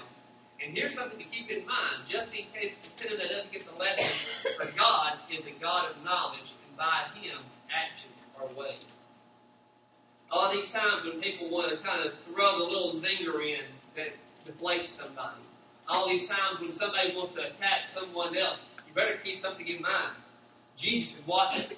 And 0.63 0.75
here's 0.75 0.95
something 0.95 1.19
to 1.19 1.25
keep 1.25 1.49
in 1.49 1.65
mind, 1.65 2.03
just 2.07 2.29
in 2.29 2.45
case 2.53 2.75
the 2.83 2.89
Peninnah 3.03 3.27
doesn't 3.27 3.51
get 3.51 3.65
the 3.65 3.79
lesson, 3.79 4.53
for 4.57 4.71
God 4.77 5.17
is 5.29 5.45
a 5.45 5.51
God 5.61 5.91
of 5.91 6.03
knowledge, 6.03 6.53
and 6.67 6.77
by 6.77 7.05
Him, 7.19 7.39
actions 7.69 8.13
are 8.39 8.47
weighed. 8.57 8.87
All 10.31 10.51
these 10.51 10.67
times 10.69 11.03
when 11.05 11.21
people 11.21 11.49
want 11.49 11.69
to 11.69 11.77
kind 11.77 12.05
of 12.05 12.17
throw 12.21 12.57
the 12.57 12.63
little 12.63 12.93
zinger 12.93 13.45
in 13.45 13.65
that 13.95 14.13
deflates 14.47 14.89
somebody. 14.89 15.41
All 15.87 16.07
these 16.07 16.27
times 16.27 16.59
when 16.61 16.71
somebody 16.71 17.15
wants 17.15 17.33
to 17.33 17.41
attack 17.41 17.87
someone 17.87 18.35
else, 18.35 18.57
you 18.87 18.93
better 18.93 19.17
keep 19.23 19.41
something 19.41 19.67
in 19.67 19.81
mind. 19.81 20.15
Jesus 20.75 21.19
is 21.19 21.27
watching. 21.27 21.77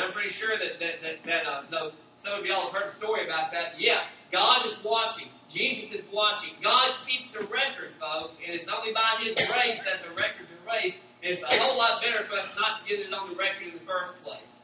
I'm 0.00 0.12
pretty 0.12 0.30
sure 0.30 0.58
that 0.58 0.80
that 0.80 1.02
that, 1.02 1.24
that 1.24 1.46
uh, 1.46 1.90
some 2.18 2.40
of 2.40 2.46
y'all 2.46 2.70
have 2.70 2.72
heard 2.72 2.90
a 2.90 2.92
story 2.92 3.26
about 3.26 3.52
that. 3.52 3.74
Yeah, 3.78 4.04
God 4.30 4.66
is 4.66 4.74
watching. 4.84 5.28
Jesus 5.48 5.92
is 5.92 6.04
watching. 6.12 6.54
God 6.62 6.96
keeps 7.06 7.32
the 7.32 7.40
record, 7.48 7.92
folks, 7.98 8.36
and 8.44 8.54
it's 8.54 8.68
only 8.68 8.92
by 8.92 9.18
His 9.20 9.34
grace 9.34 9.80
that 9.84 10.04
the 10.04 10.10
records 10.14 10.48
are 10.50 10.66
raised. 10.66 10.96
It's 11.22 11.42
a 11.42 11.60
whole 11.60 11.78
lot 11.78 12.00
better 12.00 12.24
for 12.26 12.38
us 12.38 12.48
not 12.56 12.80
to 12.80 12.88
get 12.88 13.00
it 13.00 13.12
on 13.12 13.30
the 13.30 13.36
record 13.36 13.66
in 13.66 13.74
the 13.74 13.84
first 13.84 14.12
place. 14.22 14.56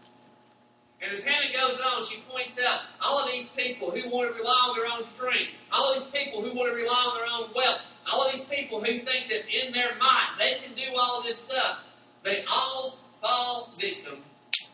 And 1.02 1.12
as 1.12 1.22
Hannah 1.22 1.52
goes 1.52 1.78
on, 1.80 2.04
she 2.04 2.22
points 2.28 2.58
out 2.66 2.80
all 3.02 3.22
of 3.22 3.30
these 3.30 3.48
people 3.56 3.90
who 3.90 4.08
want 4.08 4.32
to 4.32 4.38
rely 4.38 4.56
on 4.68 4.76
their 4.76 4.86
own 4.90 5.04
strength, 5.04 5.52
all 5.70 5.92
of 5.92 6.02
these 6.02 6.22
people 6.22 6.40
who 6.40 6.56
want 6.56 6.70
to 6.70 6.74
rely 6.74 6.94
on 6.94 7.14
their 7.16 7.28
own 7.28 7.50
wealth, 7.54 7.80
all 8.10 8.26
of 8.26 8.32
these 8.32 8.44
people 8.44 8.80
who 8.80 9.00
think 9.04 9.28
that 9.28 9.44
in 9.52 9.72
their 9.72 9.96
mind 9.98 10.38
they 10.38 10.54
can 10.64 10.74
do 10.74 10.96
all 10.98 11.22
this 11.22 11.38
stuff, 11.38 11.78
they 12.22 12.44
all 12.50 12.98
fall 13.20 13.72
victim 13.78 14.22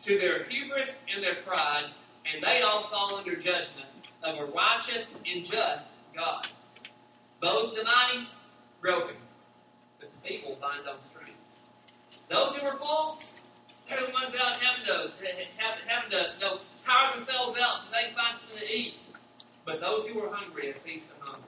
to 0.03 0.19
their 0.19 0.43
hubris 0.43 0.97
and 1.13 1.23
their 1.23 1.35
pride, 1.45 1.85
and 2.31 2.43
they 2.43 2.61
all 2.61 2.87
fall 2.89 3.15
under 3.15 3.35
judgment 3.35 3.87
of 4.23 4.37
a 4.37 4.51
righteous 4.51 5.07
and 5.25 5.43
just 5.43 5.85
God. 6.15 6.47
Those 7.41 7.73
denying, 7.73 8.27
broken. 8.81 9.15
But 9.99 10.09
the 10.11 10.29
people 10.29 10.55
find 10.61 10.87
on 10.87 10.97
strength. 11.09 11.37
Those 12.29 12.55
who 12.55 12.65
are 12.65 12.77
full, 12.77 13.19
they're 13.89 14.05
the 14.05 14.11
ones 14.11 14.33
out 14.39 14.61
having 14.61 14.85
to, 14.87 15.11
having 15.57 16.11
to 16.11 16.33
you 16.39 16.45
know, 16.45 16.59
power 16.85 17.15
themselves 17.15 17.57
out 17.59 17.81
so 17.81 17.87
they 17.91 18.07
can 18.07 18.15
find 18.15 18.37
something 18.39 18.67
to 18.67 18.73
eat. 18.73 18.95
But 19.65 19.81
those 19.81 20.05
who 20.05 20.19
are 20.21 20.33
hungry 20.33 20.67
have 20.67 20.77
ceased 20.77 21.05
to 21.07 21.25
hunger. 21.25 21.45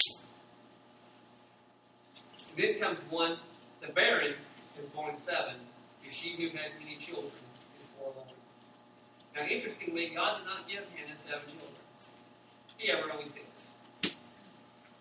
Then 2.58 2.80
comes 2.80 3.00
one, 3.10 3.38
the 3.82 3.92
barren 3.92 4.34
is 4.80 4.86
born 4.88 5.16
seven, 5.18 5.56
and 6.04 6.14
she 6.14 6.36
who 6.38 6.48
has 6.58 6.72
many 6.80 6.96
children 6.98 7.32
is 7.78 7.86
forlorn. 7.98 8.35
Now, 9.36 9.46
interestingly, 9.48 10.12
God 10.16 10.40
did 10.40 10.46
not 10.46 10.68
give 10.68 10.84
Hannah 10.96 11.16
seven 11.18 11.42
children. 11.48 11.76
He 12.78 12.90
ever 12.92 13.12
only 13.12 13.26
six. 13.26 14.16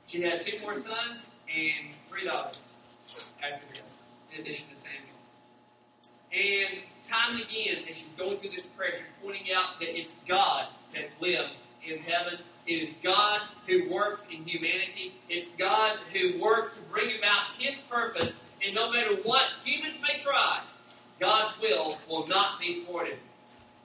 She 0.08 0.22
had 0.22 0.42
two 0.42 0.58
more 0.60 0.74
sons 0.74 1.20
and 1.48 1.94
three 2.08 2.24
daughters 2.24 2.60
after 3.42 3.66
this, 3.72 3.80
in 4.32 4.40
addition 4.40 4.66
to 4.68 4.76
Samuel. 4.76 5.14
And 6.32 6.82
time 7.08 7.36
and 7.36 7.42
again, 7.42 7.84
as 7.88 7.96
she's 7.96 8.08
going 8.18 8.36
through 8.38 8.50
this 8.50 8.66
prayer, 8.76 8.94
she's 8.94 9.06
pointing 9.22 9.52
out 9.54 9.78
that 9.78 9.96
it's 9.96 10.14
God 10.26 10.66
that 10.94 11.10
lives 11.20 11.58
in 11.86 11.98
heaven. 11.98 12.38
It 12.66 12.88
is 12.88 12.94
God 13.02 13.42
who 13.66 13.88
works 13.88 14.24
in 14.30 14.44
humanity. 14.44 15.14
It's 15.28 15.50
God 15.58 15.98
who 16.12 16.40
works 16.40 16.74
to 16.76 16.80
bring 16.92 17.16
about 17.18 17.42
His 17.58 17.76
purpose. 17.88 18.34
And 18.64 18.74
no 18.74 18.90
matter 18.90 19.14
what 19.22 19.44
humans 19.64 19.98
may 20.00 20.16
try, 20.16 20.60
God's 21.20 21.60
will 21.60 21.98
will 22.08 22.26
not 22.26 22.58
be 22.58 22.84
thwarted. 22.84 23.18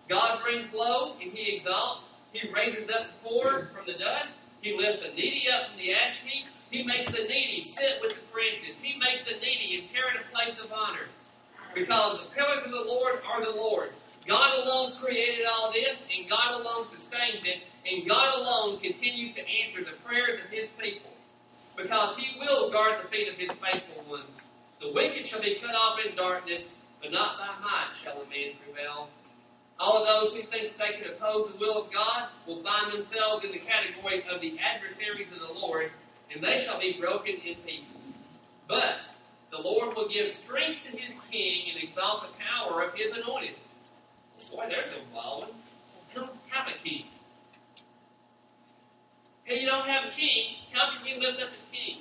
God 0.10 0.42
brings 0.44 0.74
low 0.74 1.14
and 1.22 1.32
He 1.32 1.56
exalts. 1.56 2.08
He 2.34 2.52
raises 2.52 2.90
up 2.90 3.06
the 3.08 3.30
poor 3.30 3.70
from 3.74 3.86
the 3.86 3.94
dust. 3.94 4.34
He 4.62 4.76
lifts 4.76 5.02
the 5.02 5.10
needy 5.10 5.46
up 5.54 5.70
from 5.70 5.78
the 5.78 5.94
ash 5.94 6.20
heap. 6.26 6.48
He 6.72 6.84
makes 6.84 7.06
the 7.06 7.24
needy 7.24 7.64
sit 7.64 8.00
with 8.02 8.14
the 8.14 8.22
princes. 8.32 8.76
He 8.82 8.98
makes 9.00 9.24
the 9.24 9.34
needy 9.34 9.82
inherit 9.82 10.18
a 10.20 10.36
place 10.36 10.60
of 10.64 10.72
honor. 10.74 11.08
Because 11.74 12.20
the 12.20 12.26
pillars 12.36 12.66
of 12.66 12.72
the 12.72 12.84
Lord 12.84 13.20
are 13.32 13.46
the 13.46 13.52
Lord's. 13.52 13.96
God 14.28 14.60
alone 14.60 14.96
created 14.98 15.46
all 15.52 15.72
this, 15.72 16.00
and 16.16 16.30
God 16.30 16.62
alone 16.62 16.86
sustains 16.96 17.46
it, 17.46 17.64
and 17.90 18.08
God 18.08 18.38
alone 18.38 18.80
continues 18.80 19.32
to 19.34 19.42
answer 19.42 19.84
the 19.84 19.98
prayers 20.06 20.40
of 20.44 20.52
His 20.52 20.70
people. 20.80 21.12
Because 21.76 22.16
He 22.18 22.38
will 22.40 22.72
guard 22.72 23.04
the 23.04 23.08
feet 23.08 23.30
of 23.30 23.36
His 23.36 23.50
faithful 23.52 24.04
ones. 24.10 24.42
The 24.82 24.92
wicked 24.92 25.26
shall 25.26 25.42
be 25.42 25.56
cut 25.56 25.74
off 25.76 25.98
in 26.06 26.16
darkness, 26.16 26.64
but 27.02 27.12
not 27.12 27.38
by 27.38 27.48
might 27.62 27.96
shall 27.96 28.22
a 28.22 28.30
man 28.30 28.54
prevail. 28.64 29.10
All 29.80 29.98
of 29.98 30.08
those 30.08 30.34
who 30.34 30.44
think 30.44 30.78
they 30.78 31.02
can 31.02 31.12
oppose 31.14 31.54
the 31.54 31.58
will 31.58 31.84
of 31.84 31.94
God 31.94 32.28
will 32.46 32.62
find 32.64 32.92
themselves 32.92 33.46
in 33.46 33.52
the 33.52 33.60
category 33.60 34.22
of 34.30 34.42
the 34.42 34.58
adversaries 34.60 35.32
of 35.32 35.40
the 35.40 35.54
Lord, 35.54 35.92
and 36.34 36.44
they 36.44 36.60
shall 36.60 36.80
be 36.80 36.98
broken 37.00 37.36
in 37.36 37.56
pieces. 37.56 38.12
But 38.68 38.98
the 39.52 39.60
Lord 39.60 39.96
will 39.96 40.10
give 40.10 40.32
strength 40.34 40.92
to 40.92 40.98
his 40.98 41.14
king 41.32 41.72
and 41.74 41.84
exalt 41.84 42.24
the 42.24 42.44
power 42.44 42.84
of 42.84 42.94
his 42.94 43.14
anointed. 43.14 43.56
Boy, 44.52 44.66
there's 44.70 44.84
a 44.84 45.16
wild 45.16 45.44
one. 45.44 45.52
don't 46.14 46.32
have 46.50 46.68
a 46.68 46.78
king. 46.84 47.06
Hey, 49.46 49.62
you 49.62 49.68
don't 49.68 49.88
have 49.88 50.12
a 50.12 50.12
king. 50.12 50.56
How 50.74 50.92
can 50.92 51.06
you 51.06 51.20
lift 51.20 51.42
up 51.42 51.54
his 51.54 51.66
king? 51.72 52.00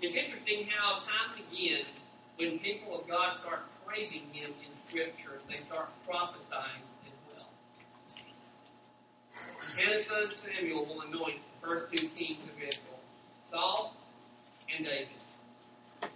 It's 0.00 0.14
interesting 0.14 0.68
how 0.68 1.00
time 1.00 1.36
and 1.36 1.44
again, 1.52 1.84
when 2.36 2.58
people 2.60 3.00
of 3.00 3.08
God 3.08 3.36
start 3.40 3.60
praising 3.84 4.22
him 4.32 4.50
in 4.64 4.77
Scripture, 4.88 5.40
they 5.50 5.58
start 5.58 5.90
prophesying 6.06 6.82
as 7.04 7.12
well. 7.28 7.48
Hannah's 9.76 10.06
son 10.06 10.30
Samuel 10.30 10.86
will 10.86 11.02
anoint 11.02 11.40
the 11.60 11.66
first 11.66 11.92
two 11.92 12.08
kings 12.08 12.38
of 12.50 12.56
Israel, 12.56 13.00
Saul 13.50 13.94
and 14.74 14.86
David. 14.86 15.08
And 16.00 16.10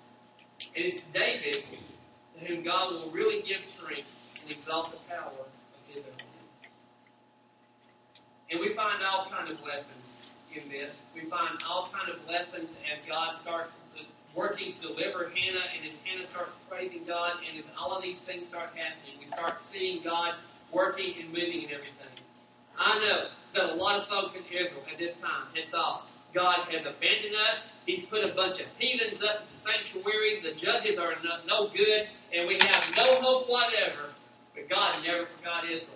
it's 0.87 1.03
David 1.13 1.65
to 2.39 2.47
whom 2.47 2.65
God 2.65 2.93
will 2.93 3.11
really 3.11 3.43
give 3.43 3.63
strength 3.77 4.09
and 4.41 4.51
exalt 4.51 4.93
the 4.93 4.99
power 5.15 5.33
of 5.39 5.95
his 5.95 6.05
anointing. 6.05 6.27
And 8.51 8.61
we 8.61 8.73
find 8.75 9.03
all 9.03 9.29
kind 9.31 9.51
of 9.51 9.63
lessons 9.67 10.33
in 10.55 10.67
this. 10.71 10.99
We 11.15 11.23
find 11.23 11.59
all 11.69 11.91
kind 11.93 12.09
of 12.09 12.27
lessons 12.27 12.71
as 12.91 13.05
God 13.07 13.37
starts 13.37 13.73
working 14.35 14.75
to 14.81 14.89
deliver 14.89 15.31
Hannah, 15.35 15.65
and 15.77 15.87
as 15.87 15.99
Hannah 16.05 16.27
starts 16.27 16.53
praising 16.69 17.05
God, 17.05 17.35
and 17.49 17.59
as 17.59 17.65
all 17.79 17.97
of 17.97 18.03
these 18.03 18.21
things 18.21 18.47
start 18.47 18.71
happening, 18.75 19.19
we 19.21 19.27
start 19.29 19.63
seeing 19.63 20.03
God 20.03 20.35
working 20.73 21.15
and 21.21 21.29
moving 21.29 21.65
and 21.65 21.73
everything. 21.73 22.13
I 22.79 22.99
know 23.01 23.29
that 23.55 23.71
a 23.71 23.75
lot 23.75 24.01
of 24.01 24.09
folks 24.09 24.35
in 24.35 24.43
Israel 24.45 24.83
at 24.91 24.99
this 24.99 25.15
time 25.15 25.45
had 25.55 25.71
thought 25.71 26.09
God 26.33 26.61
has 26.71 26.83
abandoned 26.83 27.35
us. 27.51 27.61
He's 27.87 28.05
put 28.07 28.25
a 28.25 28.35
bunch 28.35 28.61
of 28.61 28.67
heathens 28.79 29.23
up 29.23 29.43
in 29.43 29.47
the 29.53 29.71
sanctuary. 29.71 30.41
The 30.43 30.53
judges 30.53 30.99
are 30.99 31.15
no, 31.23 31.37
no 31.47 31.69
good, 31.69 32.09
and 32.33 32.49
we 32.49 32.59
have 32.59 32.85
no 32.97 33.21
hope 33.21 33.49
whatever. 33.49 34.11
But 34.55 34.69
God 34.71 35.03
never 35.05 35.27
forgot 35.27 35.65
Israel. 35.65 35.89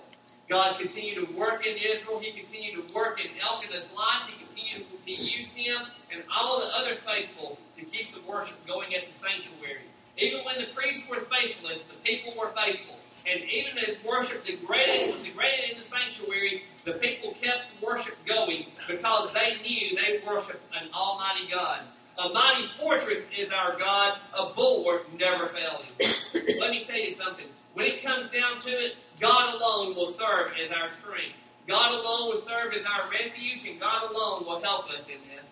God 0.48 0.78
continued 0.78 1.26
to 1.26 1.34
work 1.34 1.66
in 1.66 1.76
Israel. 1.76 2.20
He 2.20 2.32
continued 2.32 2.86
to 2.86 2.94
work 2.94 3.20
in 3.24 3.30
Elkanah's 3.40 3.88
life. 3.96 4.30
He 4.30 4.44
continued 4.44 4.86
to 5.04 5.10
use 5.10 5.48
him 5.48 5.78
and 6.12 6.22
all 6.34 6.60
the 6.60 6.66
other 6.66 6.96
faithful 6.96 7.58
to 7.78 7.84
keep 7.84 8.14
the 8.14 8.20
worship 8.28 8.64
going 8.66 8.94
at 8.94 9.06
the 9.06 9.12
sanctuary. 9.12 9.84
Even 10.18 10.44
when 10.44 10.56
the 10.58 10.72
priests 10.74 11.02
were 11.08 11.20
faithless, 11.20 11.82
the 11.82 11.96
people 12.02 12.32
were 12.38 12.50
faithful. 12.50 12.96
And 13.28 13.42
even 13.50 13.76
as 13.78 13.96
worship 14.04 14.44
degraded, 14.46 15.14
was 15.14 15.24
degraded 15.24 15.70
in 15.72 15.78
the 15.78 15.84
sanctuary, 15.84 16.62
the 16.84 16.92
people 16.92 17.34
kept 17.34 17.64
worship 17.82 18.16
going 18.24 18.66
because 18.86 19.30
they 19.34 19.56
knew 19.62 19.96
they 19.96 20.22
worshiped 20.26 20.62
an 20.80 20.88
almighty 20.94 21.48
God. 21.50 21.80
A 22.18 22.28
mighty 22.30 22.68
fortress 22.78 23.22
is 23.36 23.50
our 23.50 23.78
God, 23.78 24.18
a 24.38 24.46
bulwark 24.54 25.12
never 25.18 25.48
failing. 25.48 25.90
Let 26.58 26.70
me 26.70 26.84
tell 26.84 26.98
you 26.98 27.14
something. 27.14 27.46
When 27.74 27.86
it 27.86 28.02
comes 28.02 28.30
down 28.30 28.60
to 28.60 28.70
it, 28.70 28.96
God 29.20 29.54
alone 29.54 29.94
will 29.94 30.10
serve 30.12 30.52
as 30.58 30.70
our 30.70 30.88
strength. 30.88 31.36
God 31.66 31.92
alone 31.92 32.32
will 32.32 32.42
serve 32.42 32.72
as 32.72 32.86
our 32.86 33.10
refuge, 33.10 33.66
and 33.66 33.78
God 33.80 34.10
alone 34.10 34.46
will 34.46 34.62
help 34.62 34.88
us 34.88 35.02
in 35.02 35.18
this. 35.28 35.46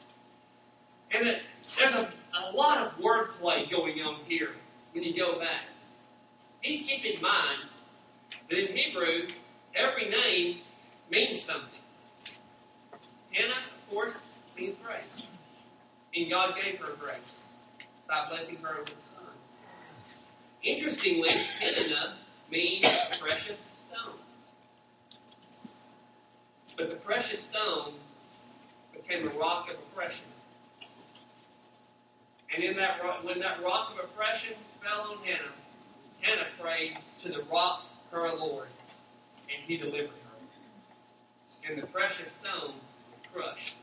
And 1.11 1.27
it, 1.27 1.43
there's 1.79 1.95
a, 1.95 2.09
a 2.39 2.55
lot 2.55 2.79
of 2.79 2.99
wordplay 2.99 3.71
going 3.71 4.01
on 4.01 4.21
here 4.27 4.51
when 4.93 5.05
you 5.05 5.17
go 5.17 5.39
back. 5.39 5.65
Please 6.63 6.87
keep 6.89 7.05
in 7.05 7.21
mind 7.21 7.59
that 8.49 8.59
in 8.59 8.77
Hebrew, 8.77 9.29
every 9.75 10.09
name 10.09 10.61
means 11.11 11.43
something. 11.43 11.69
Hannah, 13.33 13.55
of 13.55 13.91
course, 13.91 14.15
means 14.57 14.77
grace. 14.85 15.27
And 16.15 16.31
God 16.31 16.55
gave 16.55 16.79
her 16.81 16.93
grace 16.99 17.19
by 18.09 18.27
blessing 18.29 18.57
her 18.63 18.81
with 18.81 18.91
a 18.91 19.03
son. 19.03 19.25
Interestingly, 20.63 21.31
Hannah 21.61 22.15
means 22.51 22.87
precious 23.21 23.59
stone. 23.91 24.15
But 26.77 26.91
the 26.91 26.97
precious 26.97 27.41
stone 27.43 27.95
became 28.93 29.29
a 29.29 29.31
rock 29.33 29.71
of 29.71 29.77
oppression. 29.77 30.27
And 32.55 32.63
in 32.63 32.77
that 32.77 33.01
when 33.25 33.41
that 33.41 33.63
rock 33.65 33.93
of 33.93 34.05
oppression 34.05 34.55
fell 34.81 35.11
on 35.11 35.19
Hannah, 35.25 35.53
Hannah 36.21 36.47
prayed 36.61 36.99
to 37.23 37.29
the 37.29 37.43
rock, 37.51 37.85
her 38.13 38.33
Lord, 38.37 38.69
and 39.53 39.63
he 39.67 39.77
delivered 39.77 40.11
her. 40.11 41.69
And 41.69 41.83
the 41.83 41.87
precious 41.89 42.31
stone 42.31 42.75
was 43.11 43.21
crushed. 43.33 43.77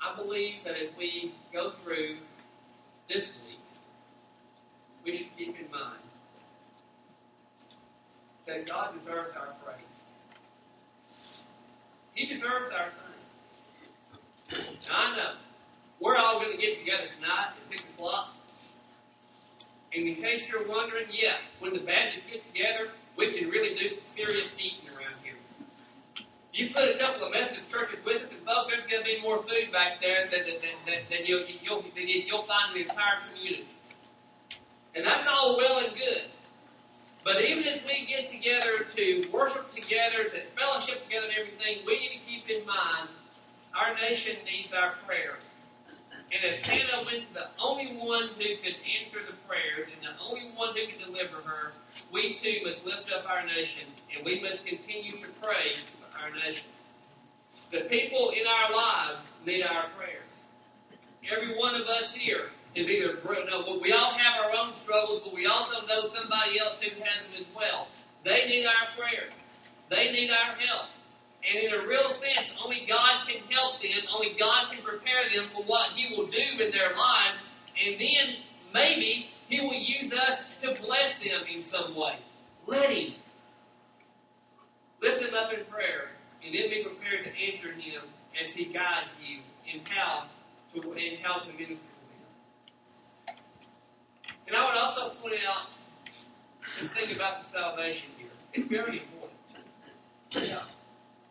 I 0.00 0.14
believe 0.16 0.62
that 0.64 0.76
as 0.76 0.90
we 0.96 1.34
go 1.52 1.70
through 1.82 2.18
this 3.08 3.24
week, 3.24 3.58
we 5.04 5.16
should 5.16 5.36
keep 5.36 5.58
in 5.58 5.70
mind 5.72 5.98
that 8.46 8.66
God 8.66 8.96
deserves 8.98 9.34
our 9.36 9.54
praise. 9.64 9.78
He 12.12 12.26
deserves 12.26 12.70
our 12.70 12.84
thanks. 12.84 13.13
I 14.52 15.16
know 15.16 15.34
we're 16.00 16.16
all 16.16 16.40
going 16.40 16.52
to 16.52 16.58
get 16.58 16.78
together 16.78 17.04
tonight 17.16 17.50
at 17.62 17.68
6 17.68 17.84
o'clock. 17.94 18.34
And 19.94 20.08
in 20.08 20.16
case 20.16 20.46
you're 20.48 20.66
wondering, 20.66 21.06
yeah, 21.12 21.36
when 21.60 21.72
the 21.72 21.80
Baptists 21.80 22.24
get 22.30 22.44
together, 22.52 22.90
we 23.16 23.32
can 23.32 23.48
really 23.48 23.78
do 23.78 23.88
some 23.88 24.02
serious 24.06 24.54
eating 24.58 24.88
around 24.88 25.14
here. 25.22 25.34
You 26.52 26.74
put 26.74 26.94
a 26.94 26.98
couple 26.98 27.26
of 27.26 27.32
Methodist 27.32 27.70
churches 27.70 27.98
with 28.04 28.22
us, 28.22 28.30
and 28.30 28.40
folks, 28.44 28.68
there's 28.68 28.90
going 28.90 29.04
to 29.04 29.04
be 29.04 29.20
more 29.22 29.42
food 29.42 29.72
back 29.72 30.00
there 30.02 30.26
than, 30.26 30.44
than, 30.44 30.56
than, 30.84 30.98
than 31.10 31.18
you'll, 31.24 31.44
you'll, 31.62 31.84
you'll 31.96 32.42
find 32.42 32.76
in 32.76 32.82
the 32.82 32.90
entire 32.90 33.20
community. 33.28 33.66
And 34.96 35.06
that's 35.06 35.26
all 35.28 35.56
well 35.56 35.78
and 35.78 35.94
good. 35.96 36.24
But 37.24 37.40
even 37.40 37.64
as 37.64 37.80
we 37.86 38.04
get 38.06 38.28
together 38.30 38.84
to 38.96 39.28
worship 39.32 39.72
together, 39.72 40.24
to 40.24 40.42
fellowship 40.58 41.04
together 41.04 41.26
and 41.26 41.34
everything, 41.38 41.86
we 41.86 41.98
need 41.98 42.18
to 42.18 42.26
keep 42.26 42.48
in 42.50 42.66
mind 42.66 43.08
our 43.74 43.94
nation 43.94 44.36
needs 44.44 44.72
our 44.72 44.92
prayers. 45.06 45.42
And 46.32 46.52
as 46.52 46.60
Hannah 46.66 47.00
was 47.00 47.10
the 47.32 47.46
only 47.58 47.96
one 47.96 48.28
who 48.28 48.56
could 48.62 48.76
answer 48.82 49.20
the 49.26 49.36
prayers 49.46 49.88
and 49.92 50.02
the 50.02 50.20
only 50.22 50.50
one 50.56 50.74
who 50.74 50.86
could 50.86 51.04
deliver 51.04 51.36
her, 51.46 51.72
we 52.12 52.34
too 52.34 52.60
must 52.64 52.84
lift 52.84 53.12
up 53.12 53.28
our 53.28 53.44
nation 53.46 53.84
and 54.14 54.24
we 54.24 54.40
must 54.40 54.64
continue 54.64 55.22
to 55.22 55.30
pray 55.40 55.76
for 56.00 56.20
our 56.20 56.30
nation. 56.34 56.68
The 57.70 57.82
people 57.82 58.30
in 58.30 58.46
our 58.46 58.74
lives 58.74 59.26
need 59.46 59.62
our 59.62 59.86
prayers. 59.96 60.22
Every 61.30 61.56
one 61.56 61.74
of 61.74 61.86
us 61.86 62.12
here 62.12 62.50
is 62.74 62.88
either, 62.88 63.18
no, 63.48 63.78
we 63.80 63.92
all 63.92 64.12
have 64.12 64.44
our 64.44 64.56
own 64.56 64.72
struggles, 64.72 65.22
but 65.24 65.32
we 65.32 65.46
also 65.46 65.86
know 65.86 66.04
somebody 66.04 66.58
else 66.58 66.76
who 66.80 66.90
has 66.90 66.98
them 66.98 67.40
as 67.40 67.46
well. 67.54 67.88
They 68.24 68.46
need 68.46 68.66
our 68.66 68.96
prayers. 68.96 69.32
They 69.90 70.10
need 70.10 70.30
our 70.30 70.54
help. 70.56 70.86
And 71.48 71.62
in 71.62 71.72
a 71.74 71.86
real 71.86 72.10
sense, 72.10 72.50
only 72.62 72.86
God 72.88 73.26
can 73.28 73.42
help 73.50 73.80
them. 73.80 74.00
Only 74.14 74.36
God 74.38 74.70
can 74.70 74.82
prepare 74.82 75.28
them 75.34 75.44
for 75.54 75.62
what 75.64 75.90
He 75.90 76.14
will 76.14 76.26
do 76.26 76.62
in 76.62 76.70
their 76.70 76.94
lives. 76.94 77.38
And 77.84 78.00
then 78.00 78.36
maybe 78.72 79.30
He 79.48 79.60
will 79.60 79.74
use 79.74 80.12
us 80.12 80.38
to 80.62 80.74
bless 80.80 81.12
them 81.14 81.42
in 81.52 81.60
some 81.60 81.96
way. 81.96 82.16
Let 82.66 82.90
Him. 82.90 83.14
Lift 85.02 85.20
them 85.20 85.34
up 85.34 85.52
in 85.52 85.64
prayer, 85.66 86.10
and 86.44 86.54
then 86.54 86.70
be 86.70 86.82
prepared 86.82 87.24
to 87.24 87.30
answer 87.38 87.72
Him 87.72 88.02
as 88.40 88.50
He 88.50 88.66
guides 88.66 89.10
you 89.22 89.40
in 89.70 89.80
how 89.90 90.24
to 90.74 90.92
in 90.92 91.18
how 91.22 91.40
to 91.40 91.46
minister 91.48 91.74
to 91.74 93.26
them. 93.26 93.36
And 94.46 94.56
I 94.56 94.66
would 94.66 94.76
also 94.76 95.10
point 95.20 95.34
out 95.46 95.70
this 96.80 96.90
thing 96.90 97.14
about 97.14 97.42
the 97.42 97.48
salvation 97.50 98.10
here. 98.16 98.28
It's 98.52 98.66
very 98.66 99.00
important. 99.00 99.38
Yeah. 100.30 100.62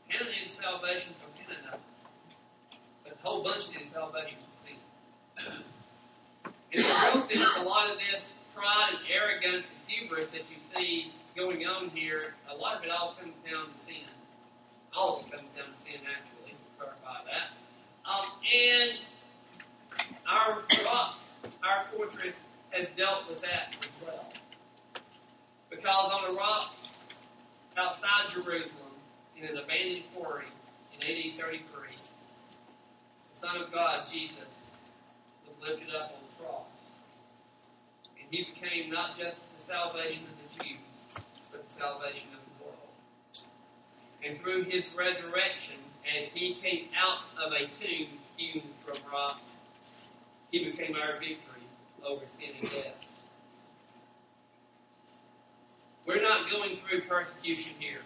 Hannah 0.08 0.30
needed 0.30 0.52
salvation 0.62 1.14
from 1.16 1.32
Hannah, 1.48 1.78
but 3.04 3.14
a 3.14 3.16
whole 3.44 3.52
bunch 3.52 3.70
needed 3.70 3.92
salvation 3.92 4.38
from 4.40 4.66
sin. 4.66 5.64
In 6.72 6.82
the 6.82 6.88
real 6.88 7.28
sense, 7.28 7.58
a 7.58 7.64
lot 7.64 7.90
of 7.90 7.98
this 7.98 8.24
pride 8.56 8.92
and 8.92 9.00
arrogance 9.12 9.68
and 9.68 9.80
hubris 9.88 10.28
that 10.28 10.44
you 10.50 10.58
see 10.76 11.12
going 11.36 11.66
on 11.66 11.90
here, 11.90 12.36
a 12.50 12.56
lot 12.56 12.78
of 12.78 12.84
it 12.84 12.90
all 12.90 13.16
comes 13.20 13.34
down 13.46 13.72
to 13.72 13.78
sin. 13.78 14.06
All 14.96 15.20
of 15.20 15.26
it 15.26 15.32
comes 15.32 15.50
down 15.56 15.66
to 15.66 15.84
sin, 15.84 16.02
actually. 16.18 16.56
Clarify 16.78 17.24
that. 17.26 18.10
Um, 18.10 18.26
and 18.56 18.92
our 20.28 20.62
rock, 20.86 21.20
our 21.64 21.86
fortress, 21.96 22.36
has 22.70 22.88
dealt 22.96 23.30
with 23.30 23.42
that 23.42 23.76
as 23.82 23.92
well. 24.06 24.32
Because 25.70 26.12
on 26.12 26.32
a 26.32 26.34
rock 26.34 26.76
outside 27.78 28.30
Jerusalem, 28.30 28.94
in 29.38 29.46
an 29.46 29.58
abandoned 29.58 30.04
quarry 30.16 30.46
in 30.94 31.02
AD 31.02 31.40
33, 31.40 31.60
the 31.96 32.03
Son 33.44 33.62
of 33.62 33.74
God, 33.74 34.08
Jesus, 34.10 34.38
was 35.46 35.70
lifted 35.70 35.94
up 35.94 36.14
on 36.14 36.20
the 36.30 36.44
cross. 36.44 36.64
And 38.18 38.26
he 38.32 38.48
became 38.54 38.90
not 38.90 39.18
just 39.20 39.40
the 39.58 39.66
salvation 39.66 40.24
of 40.24 40.58
the 40.58 40.64
Jews, 40.64 41.26
but 41.52 41.68
the 41.68 41.74
salvation 41.74 42.30
of 42.30 42.40
the 42.40 42.64
world. 42.64 42.78
And 44.26 44.40
through 44.40 44.64
his 44.64 44.86
resurrection, 44.98 45.76
as 46.18 46.30
he 46.30 46.54
came 46.54 46.88
out 46.98 47.24
of 47.46 47.52
a 47.52 47.68
tomb 47.68 48.08
hewn 48.38 48.64
from 48.86 48.96
rock, 49.12 49.42
he 50.50 50.72
became 50.72 50.96
our 50.96 51.20
victory 51.20 51.64
over 52.06 52.26
sin 52.26 52.52
and 52.62 52.72
death. 52.72 52.96
We're 56.06 56.22
not 56.22 56.50
going 56.50 56.78
through 56.78 57.02
persecution 57.02 57.74
here 57.78 58.04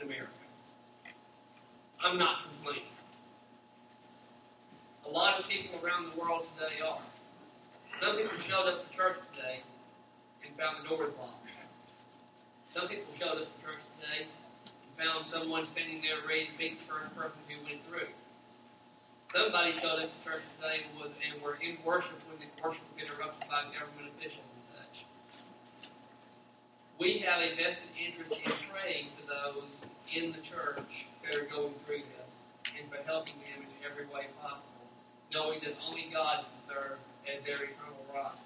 in 0.00 0.06
America. 0.06 0.32
I'm 2.02 2.18
not 2.18 2.40
complaining. 2.42 2.88
A 5.06 5.10
lot 5.10 5.38
of 5.38 5.48
people 5.48 5.78
around 5.84 6.10
the 6.12 6.20
world 6.20 6.46
today 6.56 6.80
are. 6.80 6.98
Some 8.00 8.16
people 8.16 8.38
showed 8.38 8.66
up 8.66 8.88
to 8.88 8.96
church 8.96 9.16
today 9.34 9.60
and 10.44 10.56
found 10.56 10.82
the 10.82 10.88
doors 10.88 11.12
locked. 11.20 11.44
Some 12.70 12.88
people 12.88 13.12
showed 13.14 13.38
up 13.38 13.44
to 13.44 13.56
church 13.62 13.82
today 14.00 14.26
and 14.26 14.92
found 14.96 15.26
someone 15.26 15.66
standing 15.66 16.00
there 16.02 16.26
ready 16.26 16.46
to 16.46 16.58
meet 16.58 16.80
the 16.80 16.84
first 16.86 17.14
person 17.14 17.38
who 17.48 17.62
went 17.64 17.86
through. 17.86 18.08
Somebody 19.34 19.72
showed 19.72 20.02
up 20.02 20.10
to 20.10 20.20
church 20.24 20.42
today 20.56 20.82
and, 20.88 21.00
was, 21.00 21.10
and 21.20 21.40
were 21.42 21.58
in 21.60 21.76
worship 21.84 22.18
when 22.26 22.38
the 22.40 22.48
worship 22.62 22.82
was 22.94 23.04
interrupted 23.04 23.48
by 23.48 23.62
government 23.76 24.10
officials 24.16 24.46
and 24.56 24.64
such. 24.72 25.04
We 26.98 27.18
have 27.18 27.42
a 27.42 27.54
vested 27.54 27.92
interest 27.94 28.32
in 28.32 28.52
praying 28.72 29.12
for 29.14 29.26
those 29.26 29.70
in 30.10 30.32
the 30.32 30.38
church 30.38 31.06
that 31.22 31.36
are 31.36 31.46
going 31.46 31.74
through 31.86 32.08
this. 32.16 32.24
and 32.78 32.88
for 32.90 32.98
helping 33.06 33.38
them 33.44 33.62
in 33.62 33.70
every 33.84 34.06
way 34.06 34.26
possible, 34.40 34.73
knowing 35.34 35.58
that 35.64 35.74
only 35.88 36.06
God 36.12 36.44
can 36.44 36.76
serve 36.76 36.98
as 37.26 37.44
their 37.44 37.56
eternal 37.56 38.06
rock 38.14 38.38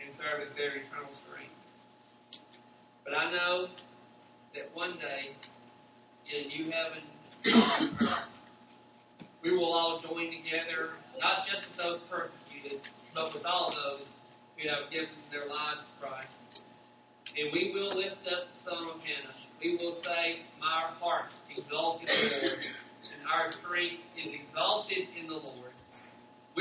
and 0.00 0.10
serve 0.14 0.48
as 0.48 0.54
their 0.54 0.76
eternal 0.76 1.12
strength. 1.26 1.52
But 3.04 3.14
I 3.14 3.30
know 3.30 3.68
that 4.54 4.70
one 4.74 4.94
day 4.94 5.32
in 6.32 6.48
New 6.48 6.70
Heaven, 6.70 7.02
we 9.42 9.50
will 9.50 9.72
all 9.72 9.98
join 9.98 10.30
together, 10.30 10.90
not 11.20 11.46
just 11.46 11.68
with 11.68 11.76
those 11.76 12.00
persecuted, 12.10 12.80
but 13.14 13.34
with 13.34 13.44
all 13.44 13.72
those 13.72 14.06
who 14.56 14.68
have 14.68 14.90
given 14.90 15.10
their 15.30 15.46
lives 15.46 15.80
to 15.80 16.06
Christ. 16.06 16.62
And 17.38 17.52
we 17.52 17.72
will 17.74 17.90
lift 17.90 18.26
up 18.28 18.48
the 18.54 18.70
Son 18.70 18.88
of 18.88 19.02
Hannah. 19.02 19.34
We 19.60 19.76
will 19.76 19.92
say, 19.92 20.40
My 20.60 20.88
heart 21.00 21.26
exalted 21.54 22.08
the 22.08 22.46
Lord, 22.46 22.58
and 23.12 23.28
our 23.30 23.52
strength 23.52 24.02
is 24.16 24.32
exalted 24.34 25.08
in 25.18 25.26
the 25.26 25.34
Lord. 25.34 25.71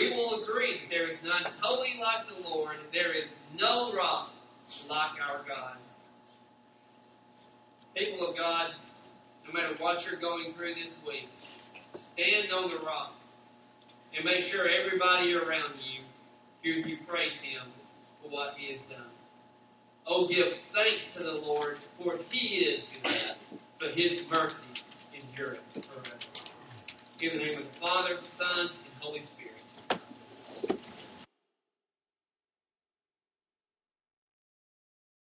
We 0.02 0.10
will 0.10 0.42
agree 0.42 0.80
that 0.80 0.90
there 0.90 1.08
is 1.08 1.18
none 1.24 1.44
holy 1.60 2.00
like 2.02 2.28
the 2.28 2.50
Lord, 2.50 2.78
there 2.92 3.12
is 3.12 3.30
no 3.56 3.94
rock 3.94 4.32
like 4.90 5.12
our 5.22 5.44
God. 5.48 5.76
People 7.96 8.28
of 8.28 8.36
God, 8.36 8.74
no 9.48 9.54
matter 9.54 9.76
what 9.78 10.04
you're 10.04 10.20
going 10.20 10.54
through 10.54 10.74
this 10.74 10.90
week, 11.06 11.30
stand 11.94 12.52
on 12.52 12.72
the 12.72 12.80
rock 12.80 13.14
and 14.16 14.26
make 14.26 14.42
sure 14.42 14.68
everybody 14.68 15.36
around 15.36 15.76
you 15.80 16.02
hears 16.64 16.84
you 16.88 16.98
praise 17.08 17.34
Him 17.34 17.68
for 18.24 18.30
what 18.32 18.56
He 18.58 18.74
has 18.74 18.82
done. 18.84 19.06
Oh, 20.08 20.28
give 20.28 20.58
thanks 20.74 21.10
to 21.14 21.22
the 21.22 21.34
Lord, 21.34 21.78
for 22.00 22.18
He 22.32 22.66
is 22.66 22.84
good, 23.04 23.36
for 23.78 23.90
His 23.90 24.24
mercy 24.32 24.56
endureth 25.14 25.62
forever. 25.74 26.18
In 27.20 27.38
the 27.38 27.46
name 27.46 27.60
of 27.60 27.66
the 27.66 27.80
Father, 27.80 28.18
Son, 28.36 28.62
and 28.62 28.70
Holy 29.00 29.20
Spirit. 29.20 29.41